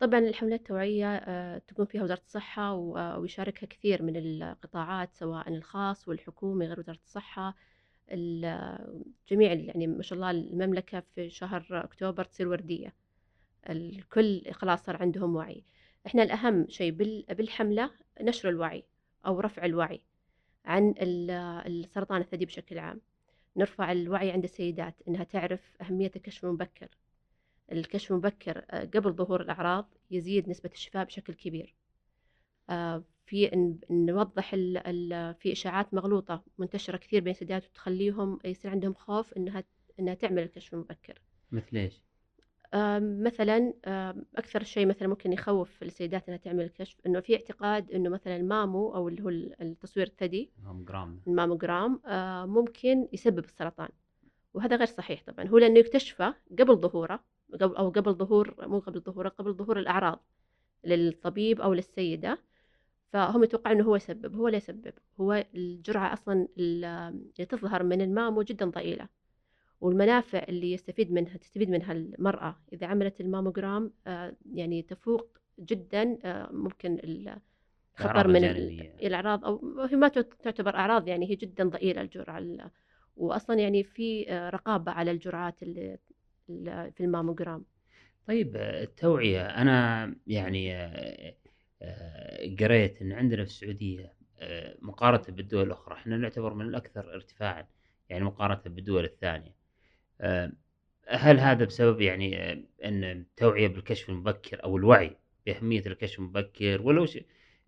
طبعا 0.00 0.18
الحملات 0.18 0.60
التوعية 0.60 1.16
آه، 1.16 1.58
تقوم 1.58 1.86
فيها 1.86 2.02
وزارة 2.02 2.20
الصحة 2.26 2.72
و- 2.74 3.20
ويشاركها 3.20 3.66
كثير 3.66 4.02
من 4.02 4.16
القطاعات 4.16 5.14
سواء 5.14 5.48
الخاص 5.48 6.08
والحكومي 6.08 6.66
غير 6.66 6.80
وزارة 6.80 6.98
الصحة. 7.04 7.54
ال- 8.10 9.04
جميع 9.28 9.52
يعني 9.52 9.86
ما 9.86 10.02
شاء 10.02 10.16
الله 10.16 10.30
المملكة 10.30 11.00
في 11.14 11.30
شهر 11.30 11.66
أكتوبر 11.70 12.24
تصير 12.24 12.48
وردية. 12.48 12.94
الكل 13.70 14.42
خلاص 14.52 14.84
صار 14.84 14.96
عندهم 15.02 15.36
وعي. 15.36 15.64
إحنا 16.06 16.22
الأهم 16.22 16.66
شيء 16.68 16.92
بال- 16.92 17.24
بالحملة 17.30 17.90
نشر 18.20 18.48
الوعي 18.48 18.84
أو 19.26 19.40
رفع 19.40 19.64
الوعي 19.64 20.00
عن 20.64 20.94
ال- 21.00 21.30
السرطان 21.66 22.20
الثدي 22.20 22.44
بشكل 22.46 22.78
عام. 22.78 23.00
نرفع 23.56 23.92
الوعي 23.92 24.30
عند 24.30 24.44
السيدات 24.44 24.94
إنها 25.08 25.24
تعرف 25.24 25.72
أهمية 25.82 26.10
الكشف 26.16 26.44
المبكر. 26.44 26.88
الكشف 27.72 28.10
المبكر 28.10 28.64
آه، 28.70 28.84
قبل 28.84 29.12
ظهور 29.12 29.40
الأعراض 29.40 29.94
يزيد 30.10 30.48
نسبة 30.48 30.70
الشفاء 30.74 31.04
بشكل 31.04 31.34
كبير. 31.34 31.74
آه، 32.70 33.04
في 33.26 33.50
نوضح 33.90 34.54
ال 34.54 34.76
ال 34.76 35.34
في 35.34 35.52
إشاعات 35.52 35.94
مغلوطة 35.94 36.44
منتشرة 36.58 36.96
كثير 36.96 37.22
بين 37.22 37.30
السيدات 37.30 37.66
وتخليهم 37.66 38.38
يصير 38.44 38.70
عندهم 38.70 38.94
خوف 38.94 39.32
إنها 39.32 39.64
إنها 40.00 40.14
تعمل 40.14 40.42
الكشف 40.42 40.74
المبكر. 40.74 41.22
مثل 41.52 41.76
إيش؟ 41.76 42.02
آمم، 42.74 43.22
مثلًا 43.22 43.74
أكثر 44.36 44.62
شيء 44.62 44.86
مثلًا 44.86 45.08
ممكن 45.08 45.32
يخوّف 45.32 45.82
السيدات 45.82 46.28
إنها 46.28 46.38
تعمل 46.38 46.64
الكشف، 46.64 46.96
إنه 47.06 47.20
في 47.20 47.34
اعتقاد 47.36 47.90
إنه 47.92 48.08
مثلًا 48.10 48.36
المامو 48.36 48.94
أو 48.94 49.08
اللي 49.08 49.22
هو 49.22 49.28
ال 49.28 49.62
التصوير 49.62 50.06
الثدي 50.06 50.50
ماموجرام 50.64 51.20
الماموجرام 51.26 52.00
آآ، 52.06 52.46
ممكن 52.46 53.08
يسبب 53.12 53.44
السرطان، 53.44 53.88
وهذا 54.54 54.76
غير 54.76 54.86
صحيح 54.86 55.22
طبعًا، 55.26 55.48
هو 55.48 55.58
لأنه 55.58 55.78
يكتشفه 55.78 56.34
قبل 56.58 56.76
ظهوره 56.76 57.24
أو 57.62 57.90
قبل 57.90 58.14
ظهور 58.14 58.54
مو 58.68 58.78
قبل 58.78 59.00
ظهوره، 59.00 59.28
قبل 59.28 59.52
ظهور 59.54 59.78
الأعراض 59.78 60.24
للطبيب 60.84 61.60
أو 61.60 61.74
للسيدة، 61.74 62.38
فهم 63.12 63.44
يتوقعون 63.44 63.76
إنه 63.76 63.86
هو 63.88 63.96
يسبب، 63.96 64.36
هو 64.36 64.48
لا 64.48 64.56
يسبب، 64.56 64.94
هو 65.20 65.46
الجرعة 65.54 66.12
أصلًا 66.12 66.48
ال 66.58 66.84
اللي 66.84 67.46
تظهر 67.48 67.82
من 67.82 68.00
المامو 68.00 68.42
جدًا 68.42 68.66
ضئيلة. 68.70 69.08
والمنافع 69.80 70.38
اللي 70.48 70.72
يستفيد 70.72 71.12
منها 71.12 71.36
تستفيد 71.36 71.70
منها 71.70 71.92
المرأة 71.92 72.56
إذا 72.72 72.86
عملت 72.86 73.20
الماموجرام 73.20 73.92
آه، 74.06 74.36
يعني 74.52 74.82
تفوق 74.82 75.38
جدا 75.60 76.18
آه، 76.24 76.52
ممكن 76.52 76.98
الخطر 77.98 78.28
من 78.28 78.44
الأعراض 79.02 79.44
أو 79.44 79.80
هي 79.90 79.96
ما 79.96 80.08
تعت- 80.08 80.34
تعتبر 80.42 80.74
أعراض 80.76 81.08
يعني 81.08 81.30
هي 81.30 81.34
جدا 81.36 81.64
ضئيلة 81.68 82.00
الجرعة 82.02 82.38
ال- 82.38 82.70
وأصلا 83.16 83.56
يعني 83.60 83.84
في 83.84 84.30
آه، 84.32 84.50
رقابة 84.50 84.92
على 84.92 85.10
الجرعات 85.10 85.62
اللي 85.62 85.98
في 86.94 87.00
الماموجرام 87.00 87.64
طيب 88.28 88.56
التوعية 88.56 89.46
أنا 89.46 90.14
يعني 90.26 90.76
آه، 90.76 91.34
آه، 91.82 92.56
قريت 92.60 93.02
إن 93.02 93.12
عندنا 93.12 93.44
في 93.44 93.50
السعودية 93.50 94.12
آه، 94.38 94.76
مقارنة 94.82 95.36
بالدول 95.36 95.66
الأخرى 95.66 95.94
إحنا 95.94 96.16
نعتبر 96.16 96.54
من 96.54 96.68
الأكثر 96.68 97.14
ارتفاعا 97.14 97.66
يعني 98.08 98.24
مقارنة 98.24 98.62
بالدول 98.66 99.04
الثانية. 99.04 99.58
هل 101.08 101.40
هذا 101.40 101.64
بسبب 101.64 102.00
يعني 102.00 102.52
أن 102.84 103.04
التوعية 103.04 103.68
بالكشف 103.68 104.08
المبكر 104.08 104.64
أو 104.64 104.76
الوعي 104.76 105.16
بأهمية 105.46 105.82
الكشف 105.86 106.18
المبكر 106.18 106.82
ولا 106.82 107.00
وش 107.00 107.18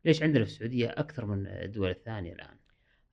ليش 0.04 0.22
عندنا 0.22 0.44
في 0.44 0.50
السعودية 0.50 0.88
أكثر 0.88 1.26
من 1.26 1.46
الدول 1.46 1.90
الثانية 1.90 2.32
الآن؟ 2.32 2.56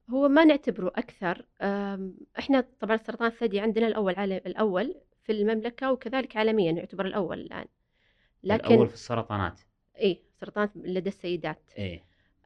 هو 0.09 0.27
ما 0.27 0.45
نعتبره 0.45 0.87
أكثر. 0.95 1.45
آم، 1.61 2.17
إحنا 2.39 2.67
طبعا 2.79 2.97
سرطان 2.97 3.27
الثدي 3.27 3.59
عندنا 3.59 3.87
الأول 3.87 4.15
عالم 4.15 4.41
الأول 4.45 4.95
في 5.27 5.33
المملكة 5.33 5.91
وكذلك 5.91 6.37
عالميا 6.37 6.71
يعتبر 6.71 7.05
الأول 7.05 7.39
الآن. 7.41 7.65
لكن 8.43 8.65
الأول 8.65 8.87
في 8.87 8.93
السرطانات. 8.93 9.61
إيه 9.97 10.19
سرطان 10.41 10.69
لدى 10.75 11.09
السيدات. 11.09 11.61
إيه. 11.77 12.03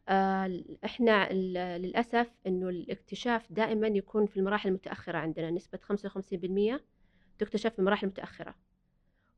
آه، 0.10 0.62
إحنا 0.86 1.32
ال- 1.32 1.82
للأسف 1.82 2.28
إنه 2.48 2.70
الاكتشاف 2.70 3.52
دائما 3.52 3.88
يكون 3.88 4.26
في 4.26 4.38
المراحل 4.38 4.70
المتأخرة 4.70 5.18
عندنا 5.18 5.52
نسبة 5.52 5.80
55% 5.84 6.82
تكتشف 7.40 7.74
في 7.74 7.80
المراحل 7.80 8.08
المتأخرة 8.08 8.56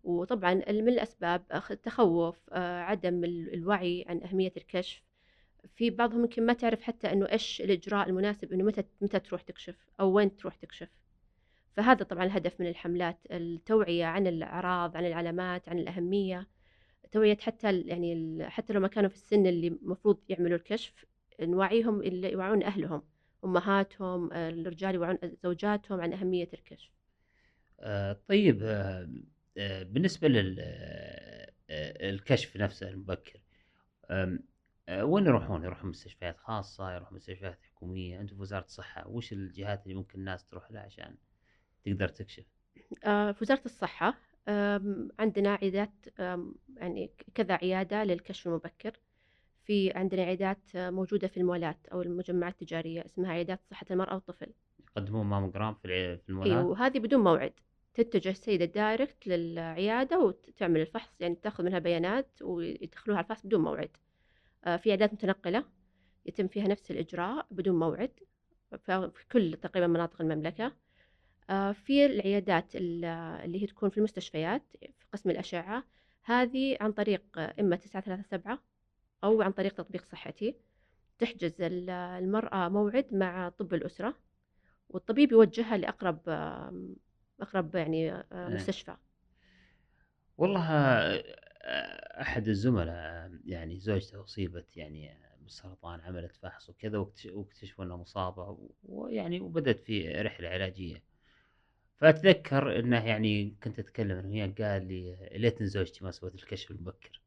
وطبعا 0.04 0.54
من 0.54 0.90
الأسباب 0.90 1.44
التخوف 1.72 2.50
آه، 2.52 2.82
عدم 2.82 3.24
ال- 3.24 3.54
الوعي 3.54 4.06
عن 4.08 4.24
أهمية 4.24 4.54
الكشف. 4.58 5.04
في 5.76 5.90
بعضهم 5.90 6.20
يمكن 6.22 6.46
ما 6.46 6.54
تعرف 6.54 6.82
حتى 6.82 7.12
إنه 7.12 7.26
إيش 7.32 7.62
الإجراء 7.62 8.10
المناسب 8.10 8.54
إنه 8.54 8.64
متى 8.64 8.84
متى 9.02 9.20
تروح 9.20 9.42
تكشف 9.42 9.76
أو 10.00 10.12
وين 10.12 10.36
تروح 10.36 10.56
تكشف. 10.56 10.90
فهذا 11.78 12.04
طبعا 12.04 12.24
الهدف 12.24 12.60
من 12.60 12.68
الحملات 12.68 13.20
التوعية 13.32 14.06
عن 14.06 14.28
الأعراض 14.28 14.98
عن 14.98 15.06
العلامات 15.06 15.70
عن 15.70 15.80
الأهمية. 15.80 16.48
توعية 17.12 17.38
حتى 17.38 17.82
يعني 17.82 18.40
حتى 18.50 18.74
لو 18.74 18.80
ما 18.80 18.88
كانوا 18.88 19.10
في 19.10 19.16
السن 19.16 19.46
اللي 19.48 19.68
المفروض 19.68 20.20
يعملوا 20.30 20.58
الكشف 20.58 21.06
نوعيهم 21.42 22.02
اللي 22.02 22.32
يوعون 22.32 22.64
أهلهم 22.64 23.04
أمهاتهم 23.46 24.34
الرجال 24.34 24.96
يوعون 24.96 25.18
زوجاتهم 25.44 26.02
عن 26.02 26.14
أهمية 26.14 26.50
الكشف. 26.54 26.92
آه، 27.80 28.22
طيب 28.28 28.64
آه، 28.64 29.10
آه، 29.58 29.84
بالنسبة 29.84 30.28
للكشف 31.70 32.58
نفسه 32.58 32.90
المبكر 32.90 33.42
وين 34.90 35.26
يروحون؟ 35.26 35.64
يروحون 35.64 35.90
مستشفيات 35.90 36.38
خاصة، 36.38 36.94
يروحون 36.94 37.16
مستشفيات 37.16 37.60
حكومية، 37.64 38.22
أنتم 38.22 38.36
في 38.36 38.42
وزارة 38.42 38.66
الصحة، 38.66 39.08
وش 39.08 39.34
الجهات 39.34 39.84
اللي 39.84 39.96
ممكن 39.96 40.20
الناس 40.20 40.46
تروح 40.46 40.72
لها 40.72 40.82
عشان 40.82 41.16
تقدر 41.86 42.08
تكشف؟ 42.08 42.46
آه، 43.04 43.32
في 43.32 43.40
وزارة 43.42 43.62
الصحة 43.66 44.18
عندنا 45.20 45.54
عيادات 45.62 46.06
يعني 46.78 47.12
كذا 47.36 47.54
عيادة 47.54 48.04
للكشف 48.04 48.48
المبكر. 48.48 49.00
في 49.66 49.92
عندنا 49.92 50.22
عيادات 50.22 50.60
موجودة 50.76 51.28
في 51.28 51.38
المولات 51.38 51.88
أو 51.88 52.02
المجمعات 52.02 52.54
التجارية 52.62 53.06
اسمها 53.06 53.32
عيادات 53.32 53.60
صحة 53.72 53.86
المرأة 53.92 54.14
والطفل. 54.14 54.54
يقدمون 54.98 55.26
ماموجرام 55.26 55.74
في 55.74 56.20
المولات؟ 56.30 56.66
وهذه 56.66 57.00
بدون 57.00 57.24
موعد. 57.24 57.54
تتجه 57.94 58.30
السيدة 58.30 58.66
دايركت 58.66 59.28
للعيادة 59.28 60.20
وتعمل 60.20 60.82
الفحص 60.82 61.22
يعني 61.22 61.36
تأخذ 61.36 61.64
منها 61.64 61.80
بيانات 61.80 62.42
ويدخلوها 62.42 63.18
على 63.18 63.24
الفحص 63.24 63.46
بدون 63.46 63.62
موعد. 63.62 63.98
آه، 64.66 64.78
في 64.78 64.90
عيادات 64.90 65.14
متنقلة 65.14 65.66
يتم 66.26 66.48
فيها 66.48 66.68
نفس 66.68 66.92
الإجراء 66.92 67.48
بدون 67.52 67.80
موعد. 67.80 68.12
في 68.88 69.26
كل 69.32 69.58
تقريبا 69.62 69.88
مناطق 69.88 70.22
المملكة. 70.22 70.72
في 71.74 72.06
العيادات 72.06 72.76
ال- 72.76 73.06
اللي 73.46 73.62
هي 73.64 73.68
تكون 73.68 73.90
في 73.90 73.98
المستشفيات 73.98 74.64
في 74.82 75.06
قسم 75.14 75.30
الأشعة 75.30 75.84
هذه 76.24 76.78
عن 76.82 76.92
طريق 76.92 77.24
آه، 77.38 77.54
إما 77.60 77.76
937 77.76 78.58
أو 79.24 79.42
عن 79.42 79.52
طريق 79.52 79.74
تطبيق 79.74 80.06
صحتي. 80.06 80.56
تحجز 81.20 81.62
ال- 81.62 81.90
المرأة 81.90 82.70
موعد 82.70 83.06
مع 83.14 83.50
طب 83.50 83.74
الأسرة 83.74 84.16
والطبيب 84.90 85.32
يوجهها 85.32 85.78
لأقرب 85.78 86.20
أقرب 87.42 87.76
يعني 87.76 88.12
آه، 88.14 88.26
إيه. 88.32 88.54
مستشفى. 88.56 88.96
والله 90.38 90.62
آه، 90.72 91.24
أحد 92.22 92.48
الزملاء 92.48 92.96
آه، 92.96 93.40
يعني 93.46 93.80
زوجته 93.80 94.24
أصيبت 94.24 94.78
يعني 94.78 95.12
آه، 95.12 95.36
بالسرطان 95.42 96.00
عملت 96.02 96.36
فحص 96.36 96.70
وكذا 96.70 96.98
واكتش- 96.98 97.26
واكتشفوا 97.32 97.86
أنها 97.86 97.98
مصابة 97.98 98.58
ويعني 98.84 99.42
وبدأت 99.42 99.80
في 99.80 100.08
رحلة 100.12 100.50
علاجية. 100.50 101.04
فأتذكر 102.04 102.80
أنه 102.80 103.06
يعني 103.08 103.56
كنت 103.64 103.80
أتكلم 103.80 104.18
أنه 104.18 104.34
هي 104.36 104.42
قال 104.64 104.88
لي 104.88 105.16
ليتني 105.32 105.68
زوجتي 105.68 106.04
ما 106.06 106.12
سوت 106.12 106.36
الكشف 106.36 106.72
المبكر. 106.72 107.22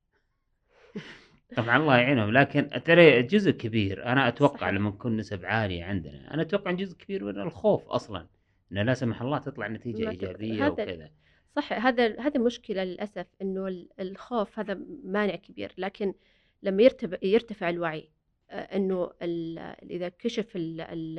طبعا 1.57 1.77
الله 1.77 1.97
يعينهم 1.99 2.31
لكن 2.33 2.71
ترى 2.85 3.23
جزء 3.23 3.51
كبير. 3.51 4.05
أنا 4.07 4.29
أتوقع 4.29 4.57
صحيح. 4.57 4.69
لما 4.75 4.91
نكون 4.91 5.17
نسب 5.17 5.45
عالية 5.45 5.85
عندنا 5.85 6.35
أنا 6.35 6.43
أتوقع 6.43 6.71
جزء 6.71 6.97
كبير 6.97 7.25
من 7.25 7.41
الخوف 7.41 7.89
أصلا 7.89 8.27
إنه 8.73 8.83
لا 8.83 8.95
سمح 8.95 9.23
الله 9.23 9.39
تطلع 9.39 9.69
نتيجة 9.69 10.11
إيجابية 10.11 10.67
هذا- 10.67 10.73
وكذا. 10.83 11.11
صح 11.57 11.73
هذا 11.73 12.21
هذه 12.21 12.39
مشكلة 12.39 12.85
للأسف 12.85 13.27
إنه 13.43 13.69
ال- 13.69 13.89
الخوف 14.01 14.59
هذا 14.59 14.81
مانع 15.05 15.35
كبير. 15.37 15.73
لكن 15.79 16.15
لما 16.63 16.83
يرتفع 16.83 17.17
يرتفع 17.23 17.69
الوعي 17.69 18.11
آه، 18.51 18.55
إنه 18.77 19.11
ال- 19.23 19.59
إذا 19.91 20.09
كشف 20.09 20.57
ال- 20.57 20.81
ال- 20.81 21.19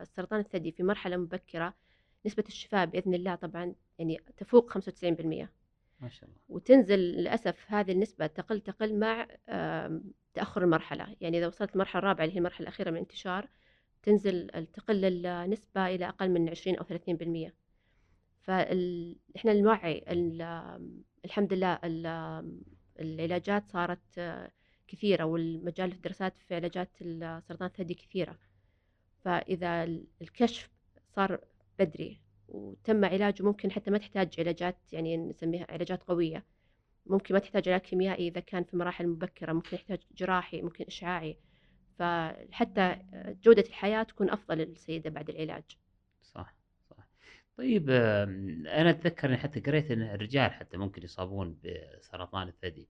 السرطان 0.00 0.40
الثدي 0.40 0.72
في 0.72 0.82
مرحلة 0.82 1.16
مبكرة 1.16 1.74
نسبة 2.26 2.44
الشفاء 2.48 2.86
بإذن 2.86 3.14
الله 3.14 3.34
طبعا 3.34 3.74
يعني 3.98 4.20
تفوق 4.36 4.78
95% 4.78 4.78
ما 6.00 6.08
شاء 6.08 6.24
الله. 6.24 6.36
وتنزل 6.48 6.98
للأسف 6.98 7.64
هذه 7.66 7.92
النسبة 7.92 8.26
تقل 8.26 8.60
تقل 8.60 8.98
مع 8.98 9.26
تأخر 10.34 10.62
المرحلة. 10.64 11.16
يعني 11.20 11.38
إذا 11.38 11.46
وصلت 11.46 11.72
المرحلة 11.74 11.98
الرابعة 11.98 12.24
اللي 12.24 12.34
هي 12.34 12.38
المرحلة 12.38 12.62
الأخيرة 12.68 12.90
من 12.90 12.96
الانتشار 12.96 13.48
تنزل 14.02 14.66
تقل 14.72 15.26
النسبة 15.26 15.86
إلى 15.86 16.08
أقل 16.08 16.28
من 16.30 16.48
20 16.48 16.76
أو 16.76 16.84
30% 16.84 17.52
فإحنا 18.42 19.52
نوعي 19.54 20.04
ال- 20.12 20.92
الحمد 21.24 21.52
لله 21.52 21.78
ال- 21.84 22.60
العلاجات 23.00 23.68
صارت 23.68 24.18
آه، 24.18 24.50
كثيرة 24.88 25.24
والمجال 25.24 25.90
في 25.90 25.96
الدراسات 25.96 26.38
في 26.38 26.54
علاجات 26.54 26.90
السرطان 27.00 27.68
الثدي 27.68 27.94
كثيرة. 27.94 28.38
فإذا 29.24 29.84
ال- 29.84 30.06
الكشف 30.22 30.70
صار 31.16 31.40
بدري 31.78 32.20
وتم 32.48 33.04
علاجه 33.04 33.42
ممكن 33.42 33.70
حتى 33.70 33.90
ما 33.90 33.98
تحتاج 33.98 34.34
علاجات 34.38 34.78
يعني 34.92 35.16
نسميها 35.16 35.66
علاجات 35.70 36.02
قوية 36.02 36.44
ممكن 37.06 37.34
ما 37.34 37.40
تحتاج 37.40 37.68
علاج 37.68 37.80
كيميائي 37.80 38.28
إذا 38.28 38.40
كان 38.40 38.64
في 38.64 38.76
مراحل 38.76 39.06
مبكرة 39.08 39.52
ممكن 39.52 39.76
يحتاج 39.76 39.98
جراحي 40.16 40.62
ممكن 40.62 40.84
إشعاعي 40.84 41.38
فحتى 41.98 42.96
جودة 43.42 43.62
الحياة 43.62 44.02
تكون 44.02 44.30
أفضل 44.30 44.58
للسيدة 44.58 45.10
بعد 45.10 45.30
العلاج 45.30 45.64
صح 46.22 46.54
صح 46.90 47.08
طيب 47.56 47.90
أتذكر 48.66 49.28
إني 49.28 49.36
حتى 49.36 49.60
قريت 49.60 49.90
إن 49.90 50.02
الرجال 50.02 50.50
حتى 50.50 50.76
ممكن 50.76 51.02
يصابون 51.02 51.58
بسرطان 51.64 52.48
الثدي 52.48 52.88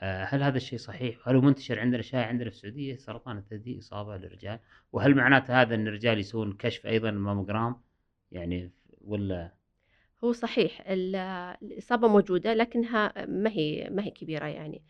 آه، 0.00 0.24
هل 0.24 0.42
هذا 0.42 0.56
الشيء 0.56 0.78
صحيح؟ 0.78 1.28
هل 1.28 1.34
هو 1.36 1.40
منتشر 1.40 1.80
عندنا 1.80 2.02
شائع 2.02 2.26
عندنا 2.26 2.50
في 2.50 2.56
السعودية 2.56 2.96
سرطان 2.96 3.38
الثدي 3.38 3.78
إصابة 3.78 4.16
للرجال؟ 4.16 4.58
وهل 4.92 5.14
معناته 5.14 5.62
هذا 5.62 5.74
إن 5.74 5.88
الرجال 5.88 6.18
يسوون 6.18 6.52
كشف 6.52 6.86
أيضا 6.86 7.08
الماموجرام؟ 7.08 7.80
يعني 8.32 8.70
ولا 9.00 9.52
هو 10.24 10.32
صحيح 10.32 10.80
ال- 10.86 11.16
الإصابة 11.62 12.08
موجودة 12.08 12.54
لكنها 12.54 13.26
ما 13.26 13.50
هي 13.50 13.88
ما 13.90 14.04
هي 14.04 14.10
كبيرة 14.10 14.46
يعني. 14.46 14.82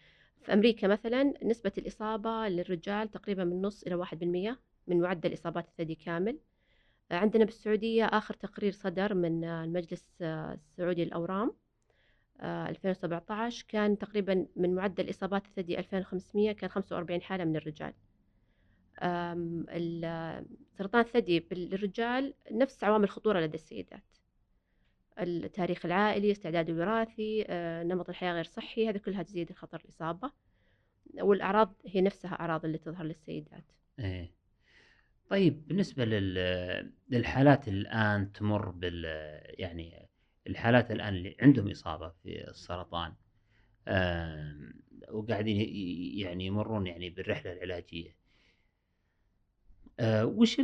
في 0.42 0.52
أمريكا 0.52 0.88
مثلا 0.88 1.34
نسبة 1.44 1.72
الإصابة 1.78 2.48
للرجال 2.48 3.10
تقريبا 3.10 3.44
من 3.44 3.62
نص 3.62 3.82
إلى 3.82 3.94
واحد 3.94 4.18
بالمية 4.18 4.60
من 4.86 5.00
معدل 5.00 5.32
إصابات 5.34 5.68
الثدي 5.68 5.94
كامل. 5.94 6.38
عندنا 7.10 7.44
بالسعودية 7.44 8.04
آخر 8.04 8.34
تقرير 8.34 8.72
صدر 8.72 9.14
من 9.14 9.44
المجلس 9.44 10.22
السعودي 10.22 11.04
للأورام 11.04 11.52
آه، 12.40 12.68
2017 12.68 13.64
كان 13.68 13.98
تقريبا 13.98 14.46
من 14.56 14.74
معدل 14.74 15.10
إصابات 15.10 15.46
الثدي 15.46 15.78
2500 15.78 16.52
كان 16.52 16.70
45 16.70 17.22
حالة 17.22 17.44
من 17.44 17.56
الرجال. 17.56 17.92
سرطان 20.78 21.00
الثدي 21.00 21.40
بالرجال 21.40 22.34
نفس 22.50 22.84
عوامل 22.84 23.04
الخطورة 23.04 23.40
لدى 23.40 23.54
السيدات. 23.54 24.02
التاريخ 25.18 25.86
العائلي 25.86 26.32
استعداد 26.32 26.70
الوراثي 26.70 27.44
آه، 27.48 27.82
نمط 27.82 28.08
الحياة 28.08 28.32
غير 28.32 28.44
صحي 28.44 28.88
هذه 28.88 28.96
كلها 28.96 29.22
تزيد 29.22 29.52
خطر 29.52 29.80
الإصابة. 29.84 30.30
والأعراض 31.20 31.74
هي 31.86 32.00
نفسها 32.00 32.32
أعراض 32.40 32.64
اللي 32.64 32.78
تظهر 32.78 33.04
للسيدات. 33.04 33.64
إيه. 33.98 34.32
طيب 35.30 35.68
بالنسبة 35.68 36.04
لل... 36.04 36.92
للحالات 37.08 37.68
الآن 37.68 38.32
تمر 38.32 38.70
بال 38.70 39.04
يعني 39.58 40.08
الحالات 40.46 40.90
الآن 40.90 41.14
اللي 41.14 41.36
عندهم 41.40 41.70
إصابة 41.70 42.08
في 42.08 42.48
السرطان 42.48 43.12
وقاعدين 45.10 45.56
يعني 46.18 46.46
يمرون 46.46 46.86
يعني 46.86 47.10
بالرحلة 47.10 47.52
العلاجية 47.52 48.16
آه، 50.00 50.26
وش 50.26 50.60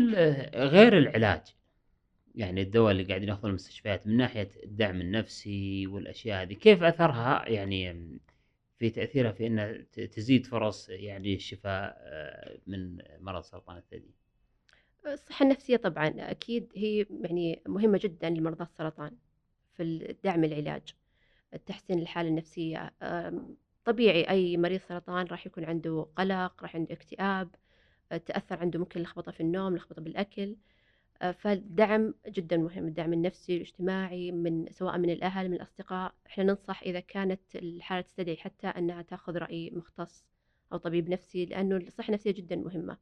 غير 0.54 0.98
العلاج؟ 0.98 1.42
يعني 2.34 2.62
الدواء 2.62 2.92
اللي 2.92 3.02
قاعدين 3.04 3.28
ياخذون 3.28 3.50
المستشفيات 3.50 4.06
من 4.06 4.16
ناحية 4.16 4.48
الدعم 4.64 5.00
النفسي 5.00 5.86
والأشياء 5.86 6.42
هذه 6.42 6.52
كيف 6.54 6.82
أثرها 6.82 7.48
يعني 7.48 8.08
في 8.78 8.90
تأثيرها 8.90 9.32
في 9.32 9.46
أنها 9.46 9.72
ت- 9.92 10.00
تزيد 10.00 10.46
فرص 10.46 10.88
يعني 10.88 11.34
الشفاء 11.34 11.96
آه، 12.00 12.58
من 12.66 12.98
مرض 13.20 13.42
سرطان 13.42 13.76
الثدي؟ 13.76 14.10
الصحة 15.06 15.42
النفسية 15.44 15.76
طبعا 15.76 16.08
أكيد 16.18 16.72
هي 16.76 17.06
يعني 17.20 17.62
مهمة 17.68 18.00
جدا 18.02 18.30
لمرضى 18.30 18.64
السرطان 18.64 19.16
في 19.72 19.82
الدعم 19.82 20.44
العلاج 20.44 20.82
تحسين 21.66 21.98
الحالة 21.98 22.28
النفسية. 22.28 22.92
أم، 23.02 23.56
طبيعي 23.84 24.28
أي 24.30 24.56
مريض 24.56 24.80
سرطان 24.80 25.26
راح 25.26 25.46
يكون 25.46 25.64
عنده 25.64 26.06
قلق 26.16 26.62
راح 26.62 26.76
عنده 26.76 26.94
اكتئاب 26.94 27.54
تأثر 28.18 28.60
عنده 28.60 28.78
ممكن 28.78 29.00
لخبطة 29.00 29.32
في 29.32 29.40
النوم 29.40 29.76
لخبطة 29.76 30.02
بالأكل. 30.02 30.56
أه، 31.22 31.30
فالدعم 31.32 32.14
جدا 32.28 32.56
مهم 32.56 32.86
الدعم 32.88 33.12
النفسي 33.12 33.52
والاجتماعي 33.52 34.32
من 34.32 34.66
سواء 34.70 34.98
من 34.98 35.10
الأهل 35.10 35.48
من 35.48 35.54
الأصدقاء. 35.54 36.14
إحنا 36.26 36.44
ننصح 36.44 36.82
إذا 36.82 37.00
كانت 37.00 37.40
الحالة 37.56 38.00
تستدعي 38.00 38.36
حتى 38.36 38.66
أنها 38.66 39.02
تأخذ 39.02 39.36
رأي 39.36 39.70
مختص 39.70 40.24
أو 40.72 40.78
طبيب 40.78 41.08
نفسي 41.08 41.44
لأنه 41.46 41.76
الصحة 41.76 42.08
النفسية 42.08 42.30
جدا 42.30 42.56
مهمة. 42.56 42.98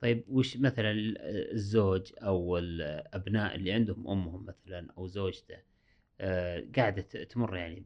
طيب 0.00 0.24
وش 0.28 0.56
مثلا 0.56 0.90
ال- 0.90 1.18
الزوج 1.52 2.12
أو 2.18 2.58
الأبناء 2.58 3.54
اللي 3.54 3.72
عندهم 3.72 4.08
أمهم 4.08 4.46
مثلا 4.46 4.92
أو 4.98 5.06
زوجته 5.06 5.56
آه، 6.20 6.64
قاعدة 6.76 7.02
تمر 7.02 7.56
يعني 7.56 7.84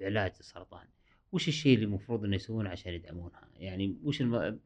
بعلاج 0.00 0.32
السرطان 0.40 0.86
وش 1.32 1.48
الشيء 1.48 1.74
اللي 1.74 1.84
المفروض 1.84 2.24
إنه 2.24 2.36
يسوونه 2.36 2.70
عشان 2.70 2.92
يدعمونها؟ 2.92 3.48
يعني 3.56 3.96
وش 4.04 4.20
الم... 4.20 4.60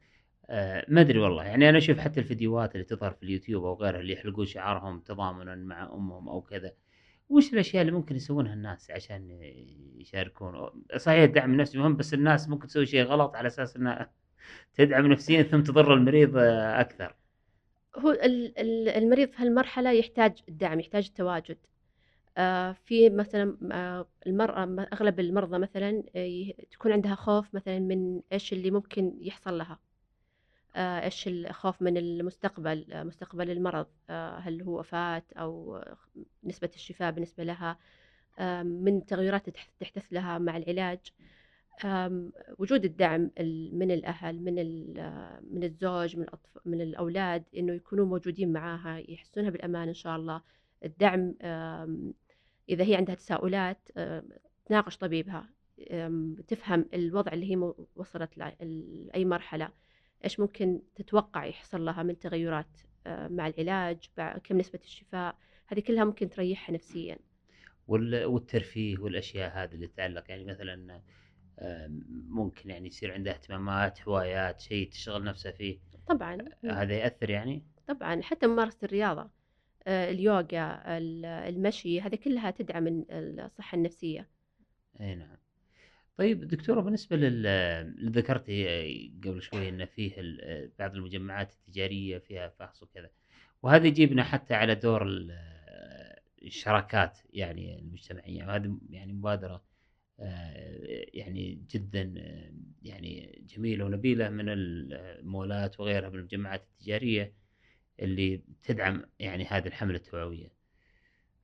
آه، 0.51 0.85
ما 0.89 1.01
أدري 1.01 1.19
والله. 1.19 1.45
يعني 1.45 1.69
أنا 1.69 1.79
أشوف 1.79 1.99
حتى 1.99 2.21
الفيديوهات 2.21 2.75
اللي 2.75 2.85
تظهر 2.85 3.13
في 3.13 3.23
اليوتيوب 3.23 3.65
أو 3.65 3.75
غيرها 3.75 4.01
اللي 4.01 4.13
يحلقون 4.13 4.47
شعرهم 4.47 5.01
تضامنا 5.01 5.55
مع 5.55 5.83
أمهم 5.95 6.29
أو 6.29 6.41
كذا 6.43 6.73
وش 7.29 7.53
الأشياء 7.53 7.83
اللي 7.83 7.93
ممكن 7.93 8.17
يسوونها 8.17 8.55
الناس 8.55 8.91
عشان 8.91 9.39
يشاركون؟ 9.99 10.71
صحيح 10.97 11.23
الدعم 11.23 11.53
النفسي 11.53 11.79
مهم 11.79 11.97
بس 11.97 12.15
الناس 12.15 12.49
ممكن 12.49 12.67
تسوي 12.69 12.87
شيء 12.87 13.03
غلط 13.05 13.37
على 13.37 13.47
أساس 13.47 13.77
إنها 13.77 14.13
تدعم 14.77 15.07
نفسيا 15.07 15.43
ثم 15.43 15.63
تضر 15.63 15.95
المريض 15.95 16.37
آه، 16.37 16.81
أكثر. 16.81 17.15
هو 17.99 18.11
ال- 18.11 18.59
ال- 18.59 18.89
المريض 18.89 19.29
في 19.31 19.43
هالمرحلة 19.43 19.91
يحتاج 19.93 20.33
الدعم 20.49 20.81
يحتاج 20.81 21.07
التواجد. 21.07 21.59
آه، 22.39 22.73
في 22.73 23.11
مثلا 23.11 23.57
المرأة 24.27 24.87
أغلب 24.93 25.21
المرضى 25.21 25.59
مثلا 25.59 26.03
تكون 26.71 26.93
عندها 26.93 27.15
خوف 27.15 27.55
مثلا 27.55 27.79
من 27.79 28.21
إيش 28.33 28.53
اللي 28.53 28.71
ممكن 28.71 29.13
يحصل 29.21 29.59
لها. 29.59 29.79
آه، 30.77 31.05
إيش 31.05 31.29
الخوف 31.29 31.83
من 31.83 31.97
المستقبل 31.97 32.93
آه، 32.93 33.03
مستقبل 33.03 33.51
المرض 33.51 33.87
آه، 34.11 34.39
هل 34.39 34.63
هو 34.63 34.79
وفاة 34.81 35.23
آه، 35.37 35.97
نسبة 36.45 36.71
الشفاء 36.75 37.13
بالنسبة 37.13 37.45
لها 37.45 37.79
من 38.63 39.07
تغيرات 39.07 39.51
تح- 39.51 39.71
تحدث 39.81 40.05
لها 40.13 40.39
مع 40.39 40.57
العلاج 40.57 40.99
وجود 42.59 42.85
الدعم 42.85 43.31
ال- 43.39 43.79
من 43.79 43.91
الأهل 43.91 44.41
من 44.45 44.55
من 45.55 45.65
الزوج 45.65 46.17
من 46.17 46.23
الأطفال 46.23 46.63
من 46.65 46.81
الأولاد 46.81 47.45
إنه 47.57 47.73
يكونوا 47.73 48.07
موجودين 48.07 48.53
معاها 48.53 48.99
يحسونها 49.11 49.51
بالأمان 49.51 49.89
إن 49.89 49.95
شاء 49.95 50.17
الله. 50.17 50.43
الدعم 50.85 51.35
إذا 52.69 52.85
هي 52.85 52.95
عندها 52.97 53.15
تساؤلات 53.15 53.79
تناقش 54.67 54.97
طبيبها 54.97 55.49
تفهم 56.49 56.85
الوضع 56.95 57.33
اللي 57.33 57.51
هي 57.53 57.73
وصلت 57.97 58.39
له 58.39 58.53
ال- 58.63 59.11
أي 59.15 59.25
مرحلة. 59.25 59.71
إيش 60.25 60.41
ممكن 60.41 60.83
تتوقع 60.95 61.45
يحصل 61.45 61.85
لها 61.85 62.03
من 62.03 62.19
تغيرات 62.19 62.81
آه، 63.07 63.29
مع 63.29 63.47
العلاج 63.47 63.99
كم 64.45 64.59
نسبة 64.59 64.79
الشفاء؟ 64.85 65.37
هذه 65.67 65.81
كلها 65.81 66.05
ممكن 66.05 66.31
تريحها 66.31 66.75
نفسيا. 66.75 67.19
وال- 67.89 68.25
والترفيه 68.25 68.99
والأشياء 68.99 69.51
هذه 69.63 69.75
اللي 69.75 69.87
تتعلق 69.87 70.25
يعني 70.31 70.45
مثلا 70.45 71.03
آه، 71.59 71.87
ممكن 72.29 72.71
يعني 72.71 72.89
يصير 72.89 73.13
عندها 73.13 73.33
اهتمامات 73.33 74.09
هوايات 74.09 74.61
شيء 74.61 74.91
تشغل 74.91 75.25
نفسها 75.25 75.53
فيه. 75.53 75.79
طبعا. 76.09 76.39
هذا 76.65 76.95
يأثر 76.95 77.31
يعني؟ 77.31 77.65
طبعا 77.87 78.23
حتى 78.23 78.47
ممارسة 78.47 78.79
الرياضة 78.83 79.31
آه، 79.87 80.11
اليوغا 80.11 80.99
ال- 80.99 81.25
المشي 81.25 82.01
هذه 82.01 82.15
كلها 82.15 82.51
تدعم 82.51 82.87
ال- 82.87 83.41
الصحة 83.41 83.77
النفسية. 83.77 84.29
إي 85.01 85.15
نعم. 85.15 85.37
طيب 86.21 86.49
دكتورة 86.49 86.81
بالنسبة 86.81 87.17
لل 87.17 87.47
اللي 87.47 88.11
ذكرتي 88.11 88.65
قبل 89.25 89.43
شوي 89.43 89.69
إن 89.69 89.85
فيه 89.85 90.13
ال- 90.19 90.71
بعض 90.79 90.95
المجمعات 90.95 91.53
التجارية 91.53 92.19
فيها 92.19 92.49
فحص 92.49 92.83
وكذا 92.83 93.11
وهذا 93.63 93.87
يجيبنا 93.87 94.25
حتى 94.25 94.55
على 94.55 94.75
دور 94.75 95.03
ال- 95.07 95.39
الشراكات 96.43 97.19
يعني 97.33 97.79
المجتمعية 97.79 98.45
وهذه 98.47 98.79
يعني 98.91 99.13
مبادرة 99.13 99.63
آه، 100.21 101.07
يعني 101.15 101.65
جدا 101.71 102.15
آه، 102.19 102.53
يعني 102.83 103.43
جميلة 103.57 103.85
ونبيلة 103.85 104.29
من 104.29 104.45
المولات 104.49 105.81
وغيرها 105.81 106.09
من 106.09 106.19
المجمعات 106.19 106.63
التجارية 106.63 107.33
اللي 108.01 108.43
تدعم 108.63 109.03
يعني 109.19 109.45
هذه 109.45 109.67
الحملة 109.67 109.97
التوعوية. 109.97 110.53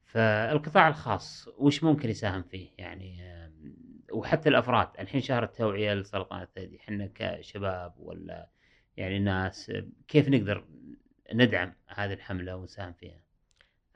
فالقطاع 0.05 0.89
الخاص 0.89 1.49
وش 1.59 1.85
ممكن 1.85 2.09
يساهم 2.11 2.43
فيه؟ 2.43 2.69
يعني 2.79 3.19
وحتى 4.17 4.49
الأفراد 4.49 4.89
الحين 4.99 5.21
شهر 5.21 5.43
التوعية 5.45 5.95
لسرطان 5.95 6.43
الثدي 6.43 6.77
إحنا 6.81 7.11
كشباب 7.15 7.95
ولا 7.99 8.49
يعني 8.97 9.19
ناس 9.19 9.73
كيف 10.09 10.29
نقدر 10.29 10.65
ندعم 11.35 11.73
هذه 11.87 12.13
الحملة 12.13 12.57
ونساهم 12.57 12.93
فيها؟ 12.93 13.21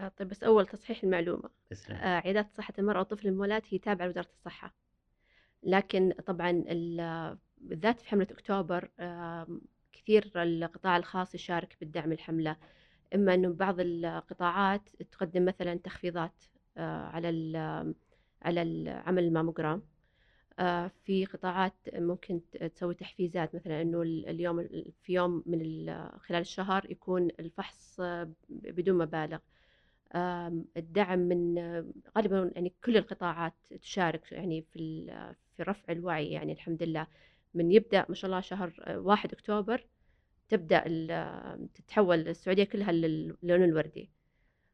آه، 0.01 0.09
طيب 0.09 0.29
بس 0.29 0.45
أول 0.45 0.67
تصحيح 0.67 1.03
المعلومة. 1.05 1.51
تسلم 1.71 1.97
آه، 1.97 2.21
عيادات 2.21 2.51
صحة 2.57 2.75
المرأة 2.79 2.99
والطفل 2.99 3.29
المولات 3.29 3.63
هي 3.75 3.79
تابعة 3.79 4.07
لوزارة 4.07 4.29
الصحة. 4.39 4.75
لكن 5.63 6.13
طبعا 6.27 6.51
ال- 6.51 7.39
بالذات 7.59 8.01
في 8.01 8.09
حملة 8.09 8.27
أكتوبر 8.31 8.91
آم، 9.01 9.61
كثير 9.93 10.31
القطاع 10.37 10.97
الخاص 10.97 11.35
يشارك 11.35 11.77
بالدعم 11.81 12.13
الحملة. 12.13 12.57
إما 13.15 13.35
أنه 13.35 13.53
بعض 13.53 13.77
القطاعات 13.79 14.89
تقدم 15.13 15.45
مثلا 15.45 15.75
تخفيضات 15.75 16.45
آه، 16.77 17.07
على 17.07 17.29
ال- 17.31 17.95
على 18.43 18.63
ال- 18.63 18.89
عمل 18.89 19.25
الماموجرام 19.25 19.83
في 21.05 21.25
قطاعات 21.33 21.75
ممكن 21.95 22.41
تسوي 22.75 22.95
تحفيزات 22.95 23.55
مثلا 23.55 23.83
إنه 23.83 24.03
ال- 24.03 24.29
اليوم 24.29 24.61
ال- 24.61 24.93
في 25.03 25.13
يوم 25.13 25.43
من 25.47 25.61
ال- 25.61 26.21
خلال 26.21 26.41
الشهر 26.41 26.91
يكون 26.91 27.29
الفحص 27.41 28.01
بدون 28.49 28.99
مبالغ. 28.99 29.39
الدعم 30.77 31.19
من 31.19 31.59
غالبا 32.17 32.51
يعني 32.55 32.73
كل 32.85 32.97
القطاعات 32.97 33.55
تشارك 33.83 34.33
يعني 34.33 34.63
في 34.73 35.07
في 35.57 35.63
رفع 35.63 35.93
الوعي 35.93 36.31
يعني 36.31 36.53
الحمد 36.53 36.83
لله. 36.83 37.07
من 37.55 37.73
يبدأ 37.73 38.07
ما 38.09 38.15
شاء 38.15 38.29
الله 38.31 38.41
شهر 38.41 38.73
واحد 38.89 39.33
ال- 40.87 41.11
آه، 41.11 41.59
تتحول 41.75 42.29
السعودية 42.29 42.65
كلها 42.65 42.93
للون 42.93 43.65
الوردي. 43.65 44.11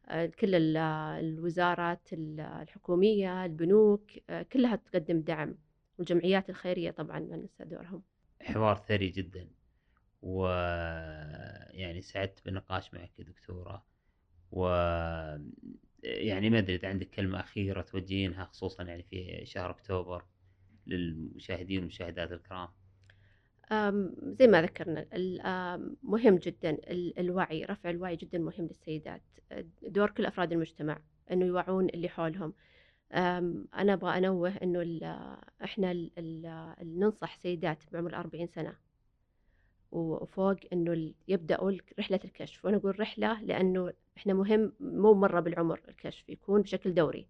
آه، 0.08 0.26
كل 0.26 0.54
ال- 0.54 0.76
الوزارات 1.24 2.12
ال- 2.12 2.40
الحكومية 2.40 3.44
البنوك 3.44 4.10
آه، 4.30 4.42
كلها 4.42 4.76
تقدم 4.76 5.20
دعم. 5.20 5.54
والجمعيات 5.98 6.50
الخيرية 6.50 6.90
طبعا 6.90 7.20
ما 7.20 7.36
ننسى 7.36 7.64
دورهم. 7.64 8.02
حوار 8.42 8.76
ثري 8.76 9.08
جدا. 9.08 9.48
و 10.22 10.46
يعني 11.70 12.02
سعدت 12.02 12.44
بالنقاش 12.44 12.94
معك 12.94 13.18
يا 13.18 13.24
دكتورة. 13.24 13.84
و 14.50 14.66
يعني 16.02 16.50
ما 16.50 16.58
أدري 16.58 16.74
إذا 16.74 16.88
عندك 16.88 17.10
كلمة 17.10 17.40
أخيرة 17.40 17.82
توجهينها 17.82 18.44
خصوصا 18.44 18.82
يعني 18.82 19.02
في 19.02 19.46
شهر 19.46 19.70
أكتوبر 19.70 20.24
للمشاهدين 20.86 21.78
والمشاهدات 21.78 22.32
الكرام. 22.32 22.68
زي 24.38 24.46
ما 24.46 24.62
ذكرنا 24.62 25.06
مهم 26.02 26.36
جدا 26.36 26.70
ال- 26.70 27.18
الوعي 27.18 27.64
رفع 27.64 27.90
الوعي 27.90 28.16
جدا 28.16 28.38
مهم 28.38 28.66
للسيدات. 28.66 29.22
دور 29.82 30.10
كل 30.10 30.26
أفراد 30.26 30.52
المجتمع 30.52 30.98
أنه 31.30 31.44
يوعون 31.46 31.88
اللي 31.88 32.08
حولهم. 32.08 32.54
أنا 33.12 33.92
أبغى 33.92 34.18
أنوّه 34.18 34.50
إنه 34.62 34.82
ال 34.82 35.04
إحنا 35.64 35.92
ال 35.92 36.74
ننصح 36.82 37.36
سيدات 37.36 37.78
بعمر 37.92 38.14
40 38.16 38.46
سنة 38.46 38.76
وفوق 39.92 40.56
إنه 40.72 41.14
يبدأوا 41.28 41.72
رحلة 41.98 42.20
الكشف، 42.24 42.64
وأنا 42.64 42.76
أقول 42.76 43.00
رحلة 43.00 43.42
لأنه 43.42 43.92
إحنا 44.16 44.34
مهم 44.34 44.72
مو 44.80 45.14
مرّة 45.14 45.40
بالعمر 45.40 45.80
الكشف، 45.88 46.28
يكون 46.28 46.62
بشكل 46.62 46.94
دوري، 46.94 47.28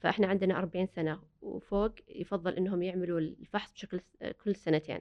فإحنا 0.00 0.26
عندنا 0.26 0.58
40 0.58 0.86
سنة 0.86 1.20
وفوق 1.42 1.92
يُفضّل 2.08 2.54
إنهم 2.54 2.82
يعملوا 2.82 3.20
الفحص 3.20 3.72
بشكل 3.72 4.00
كل 4.44 4.56
سنتين. 4.56 5.00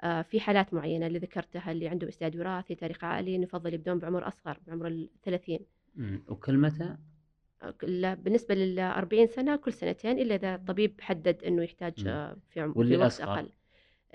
آآ 0.00 0.22
في 0.22 0.40
حالات 0.40 0.74
معيّنة 0.74 1.06
اللي 1.06 1.18
ذكرتها 1.18 1.72
اللي 1.72 1.88
عندهم 1.88 2.08
استعداد 2.08 2.40
وراثي، 2.40 2.74
تاريخ 2.74 3.04
عائلي، 3.04 3.38
نفضّل 3.38 3.74
يبدون 3.74 3.98
بعمر 3.98 4.28
أصغر، 4.28 4.60
بعمر 4.66 4.88
ال30. 4.88 5.60
إمم، 5.98 6.24
وكل 6.28 6.58
متى؟ 6.58 6.96
آه، 7.62 7.74
ال 7.82 8.16
بالنسبة 8.16 8.54
لل40 8.54 9.26
سنة 9.26 9.56
كل 9.56 9.72
سنتين 9.72 10.18
إلا 10.18 10.34
إذا 10.34 10.54
الطبيب 10.54 11.00
حدد 11.00 11.44
إنه 11.44 11.62
يحتاج. 11.64 12.04
آه، 12.06 12.36
في 12.48 12.60
عم 12.60 12.74
واللي 12.74 12.96
في 12.96 12.96
وقت 12.96 13.20
أصغر؟ 13.20 13.40
أقل. 13.40 13.52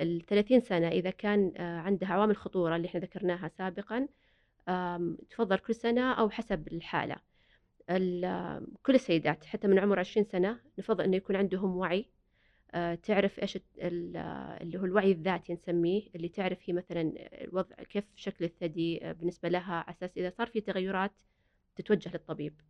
ال30 0.01 0.59
سنة 0.59 0.87
إذا 0.87 1.09
كان 1.09 1.53
آآ 1.57 1.79
عندها 1.81 2.09
عوامل 2.13 2.37
خطورة 2.37 2.75
اللي 2.75 2.87
إحنا 2.87 2.99
ذكرناها 2.99 3.47
سابقًا، 3.47 4.07
تُفضّل 5.29 5.57
كل 5.59 5.75
سنة 5.75 6.13
أو 6.13 6.29
حسب 6.29 6.67
الحالة. 6.67 7.15
ال 7.89 8.25
كل 8.83 8.95
السيدات 8.95 9.45
حتى 9.45 9.67
من 9.67 9.79
عمر 9.79 9.99
20 9.99 10.25
سنة 10.25 10.61
نفضّل 10.79 11.03
إنه 11.05 11.17
يكون 11.17 11.35
عندهم 11.35 11.77
وعي، 11.77 12.11
آآ 12.71 12.95
تعرف 12.95 13.39
ال 13.79 14.17
اللي 14.61 14.79
هو 14.79 14.85
الوعي 14.85 15.11
الذاتي 15.11 15.53
نسميه، 15.53 16.03
اللي 16.15 16.29
تعرف 16.29 16.59
هي 16.69 16.73
مثلًا 16.73 17.13
الوضع 17.45 17.75
كيف 17.75 18.05
شكل 18.15 18.45
الثدي 18.45 19.05
آه، 19.09 19.11
بالنسبة 19.13 19.49
لها 19.49 19.73
على 19.75 19.89
أساس 19.97 20.17
إذا 20.17 20.29
صار 20.29 20.47
في 20.47 20.61
تغيرات 20.61 21.13
تتوجه 21.75 22.11
للطبيب. 22.13 22.61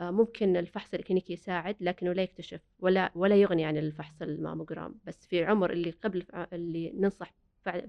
آآ 0.00 0.10
ممكن 0.10 0.56
الفحص 0.56 0.94
الإكلينيكي 0.94 1.32
يساعد 1.32 1.76
لكنه 1.80 2.12
لا 2.12 2.22
يكتشف 2.22 2.60
ولا 2.80 3.12
ولا 3.14 3.36
يغني 3.36 3.64
عن 3.64 3.76
الفحص 3.76 4.22
الماموجرام، 4.22 5.00
بس 5.04 5.26
في 5.26 5.40
العمر 5.40 5.72
اللي 5.72 5.90
قبل 5.90 6.24
اللي 6.52 6.92
ننصح 6.92 7.34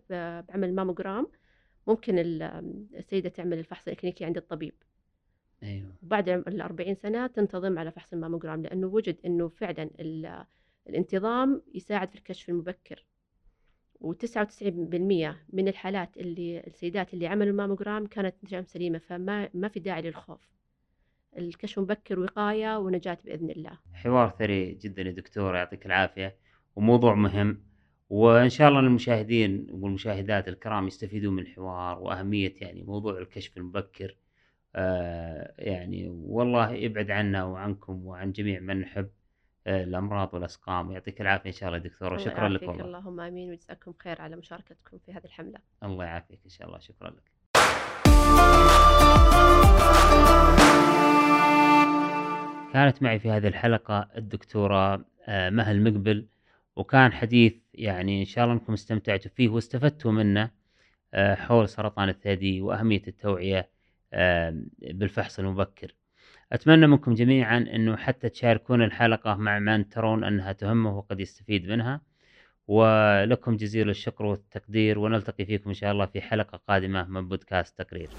بعمل 0.10 0.76
ماموجرام 0.76 1.28
ممكن 1.88 2.20
ال 2.20 2.42
السيدة 2.96 3.30
تعمل 3.30 3.60
الفحص 3.60 3.88
الإكلينيكي 3.88 4.26
عند 4.26 4.38
الطبيب،. 4.38 4.74
وبعد 6.04 6.30
عم 6.30 6.44
ال40 6.50 6.94
سنة 6.94 7.28
تنتظم 7.28 7.80
على 7.80 7.92
فحص 7.92 8.14
الماموجرام، 8.14 8.64
لأنه 8.64 8.88
وُجد 8.88 9.18
إنه 9.26 9.48
فعلًا 9.50 9.90
ال 10.00 10.46
الانتظام 10.90 11.62
يساعد 11.74 12.10
في 12.10 12.16
الكشف 12.16 12.50
المبكر، 12.50 13.06
و99% 14.02 15.36
من 15.54 15.68
الحالات 15.68 16.18
اللي 16.18 16.60
السيدات 16.68 17.14
اللي 17.14 17.28
عملوا 17.28 17.52
الماموجرام 17.52 18.06
كانت 18.08 18.36
نتائجهم 18.44 18.64
سليمة، 18.66 18.98
فما 19.00 19.50
ما 19.54 19.68
في 19.68 19.80
داعي 19.80 20.02
للخوف. 20.02 20.59
الكشف 21.38 21.78
المبكر 21.78 22.20
وقاية 22.20 22.78
ونجاة 22.78 23.18
بإذن 23.26 23.50
الله. 23.50 23.78
حوار 23.94 24.30
ثري 24.30 24.72
جدًا 24.74 25.02
يا 25.02 25.12
دكتورة 25.12 25.58
يعطيك 25.58 25.86
العافية، 25.86 26.36
وموضوع 26.76 27.16
مهم، 27.16 27.64
وإن 28.10 28.50
شاء 28.50 28.70
الله 28.70 28.80
المشاهدين 28.80 29.68
والمشاهدات 29.72 30.48
الكرام 30.48 30.88
يستفيدون 30.88 31.34
من 31.34 31.44
الحوار 31.44 32.00
وأهمية 32.00 32.54
يعني 32.58 32.84
موضوع 32.84 33.18
الكشف 33.18 33.58
المبكر، 33.58 34.16
آآ 34.76 35.56
يعني 35.58 36.10
والله 36.10 36.72
يبعد 36.72 37.12
عنا 37.12 37.44
وعنكم 37.44 38.06
وعن 38.06 38.32
جميع 38.32 38.60
من 38.60 38.80
نحب 38.80 39.10
آآ 39.68 39.84
الأمراض 39.84 40.34
والأسقام، 40.34 40.90
ويعطيك 40.90 41.22
العافية 41.22 41.50
إن 41.50 41.56
شاء 41.56 41.70
الله 41.70 41.78
الله 41.78 42.18
شكرًا 42.18 42.50
لك 42.50 42.62
والله. 42.62 42.86
اللهم 42.86 43.20
آمين 43.20 43.50
ويجزاكم 43.50 43.94
خير 44.00 44.22
على 44.22 44.36
مشاركتكم 44.36 44.98
في 44.98 45.14
هذه 45.14 45.26
الحملة. 45.26 45.60
الله 45.84 46.06
يعافيك 46.06 46.40
إن 46.46 46.50
شاء 46.50 46.68
الله، 46.68 46.80
شكرًا 46.80 47.10
لك. 47.10 47.32
كانت 52.74 53.04
معي 53.04 53.20
في 53.20 53.30
هذه 53.30 53.48
الحلقة 53.48 54.10
الدكتورة 54.18 55.06
آآ 55.28 55.50
مها 55.50 55.72
المقبل، 55.72 56.26
وكان 56.76 57.14
حديث 57.14 57.54
يعني 57.74 58.20
إن 58.20 58.26
شاء 58.26 58.44
الله 58.44 58.56
أنكم 58.56 58.74
استمتعتوا 58.74 59.32
فيه 59.36 59.50
واستفدتوا 59.50 60.12
منه 60.12 60.52
آآ 61.14 61.36
حول 61.36 61.70
سرطان 61.70 62.10
الثدي 62.10 62.62
وأهمية 62.62 63.02
التوعية 63.08 63.70
آمم 64.14 64.66
بالفحص 64.82 65.40
المبكر. 65.40 65.96
أتمنى 66.52 66.88
منكم 66.88 67.14
جميعًا 67.14 67.58
إنه 67.58 67.96
حتى 67.96 68.30
تشاركون 68.30 68.82
الحلقة 68.82 69.36
مع 69.36 69.60
من 69.60 69.90
ترون 69.90 70.24
أنها 70.24 70.52
تهمه 70.52 70.98
وقد 70.98 71.20
يستفيد 71.20 71.70
منها، 71.70 72.02
ولكم 72.68 73.56
جزيل 73.56 73.90
الشكر 73.90 74.26
والتقدير، 74.26 75.00
ونلتقي 75.00 75.46
فيكم 75.46 75.70
إن 75.70 75.76
شاء 75.76 75.92
الله 75.92 76.06
في 76.06 76.22
حلقة 76.22 76.60
قادمة 76.68 77.04
من 77.04 77.28
بودكاست 77.28 77.78
تقرير. 77.78 78.10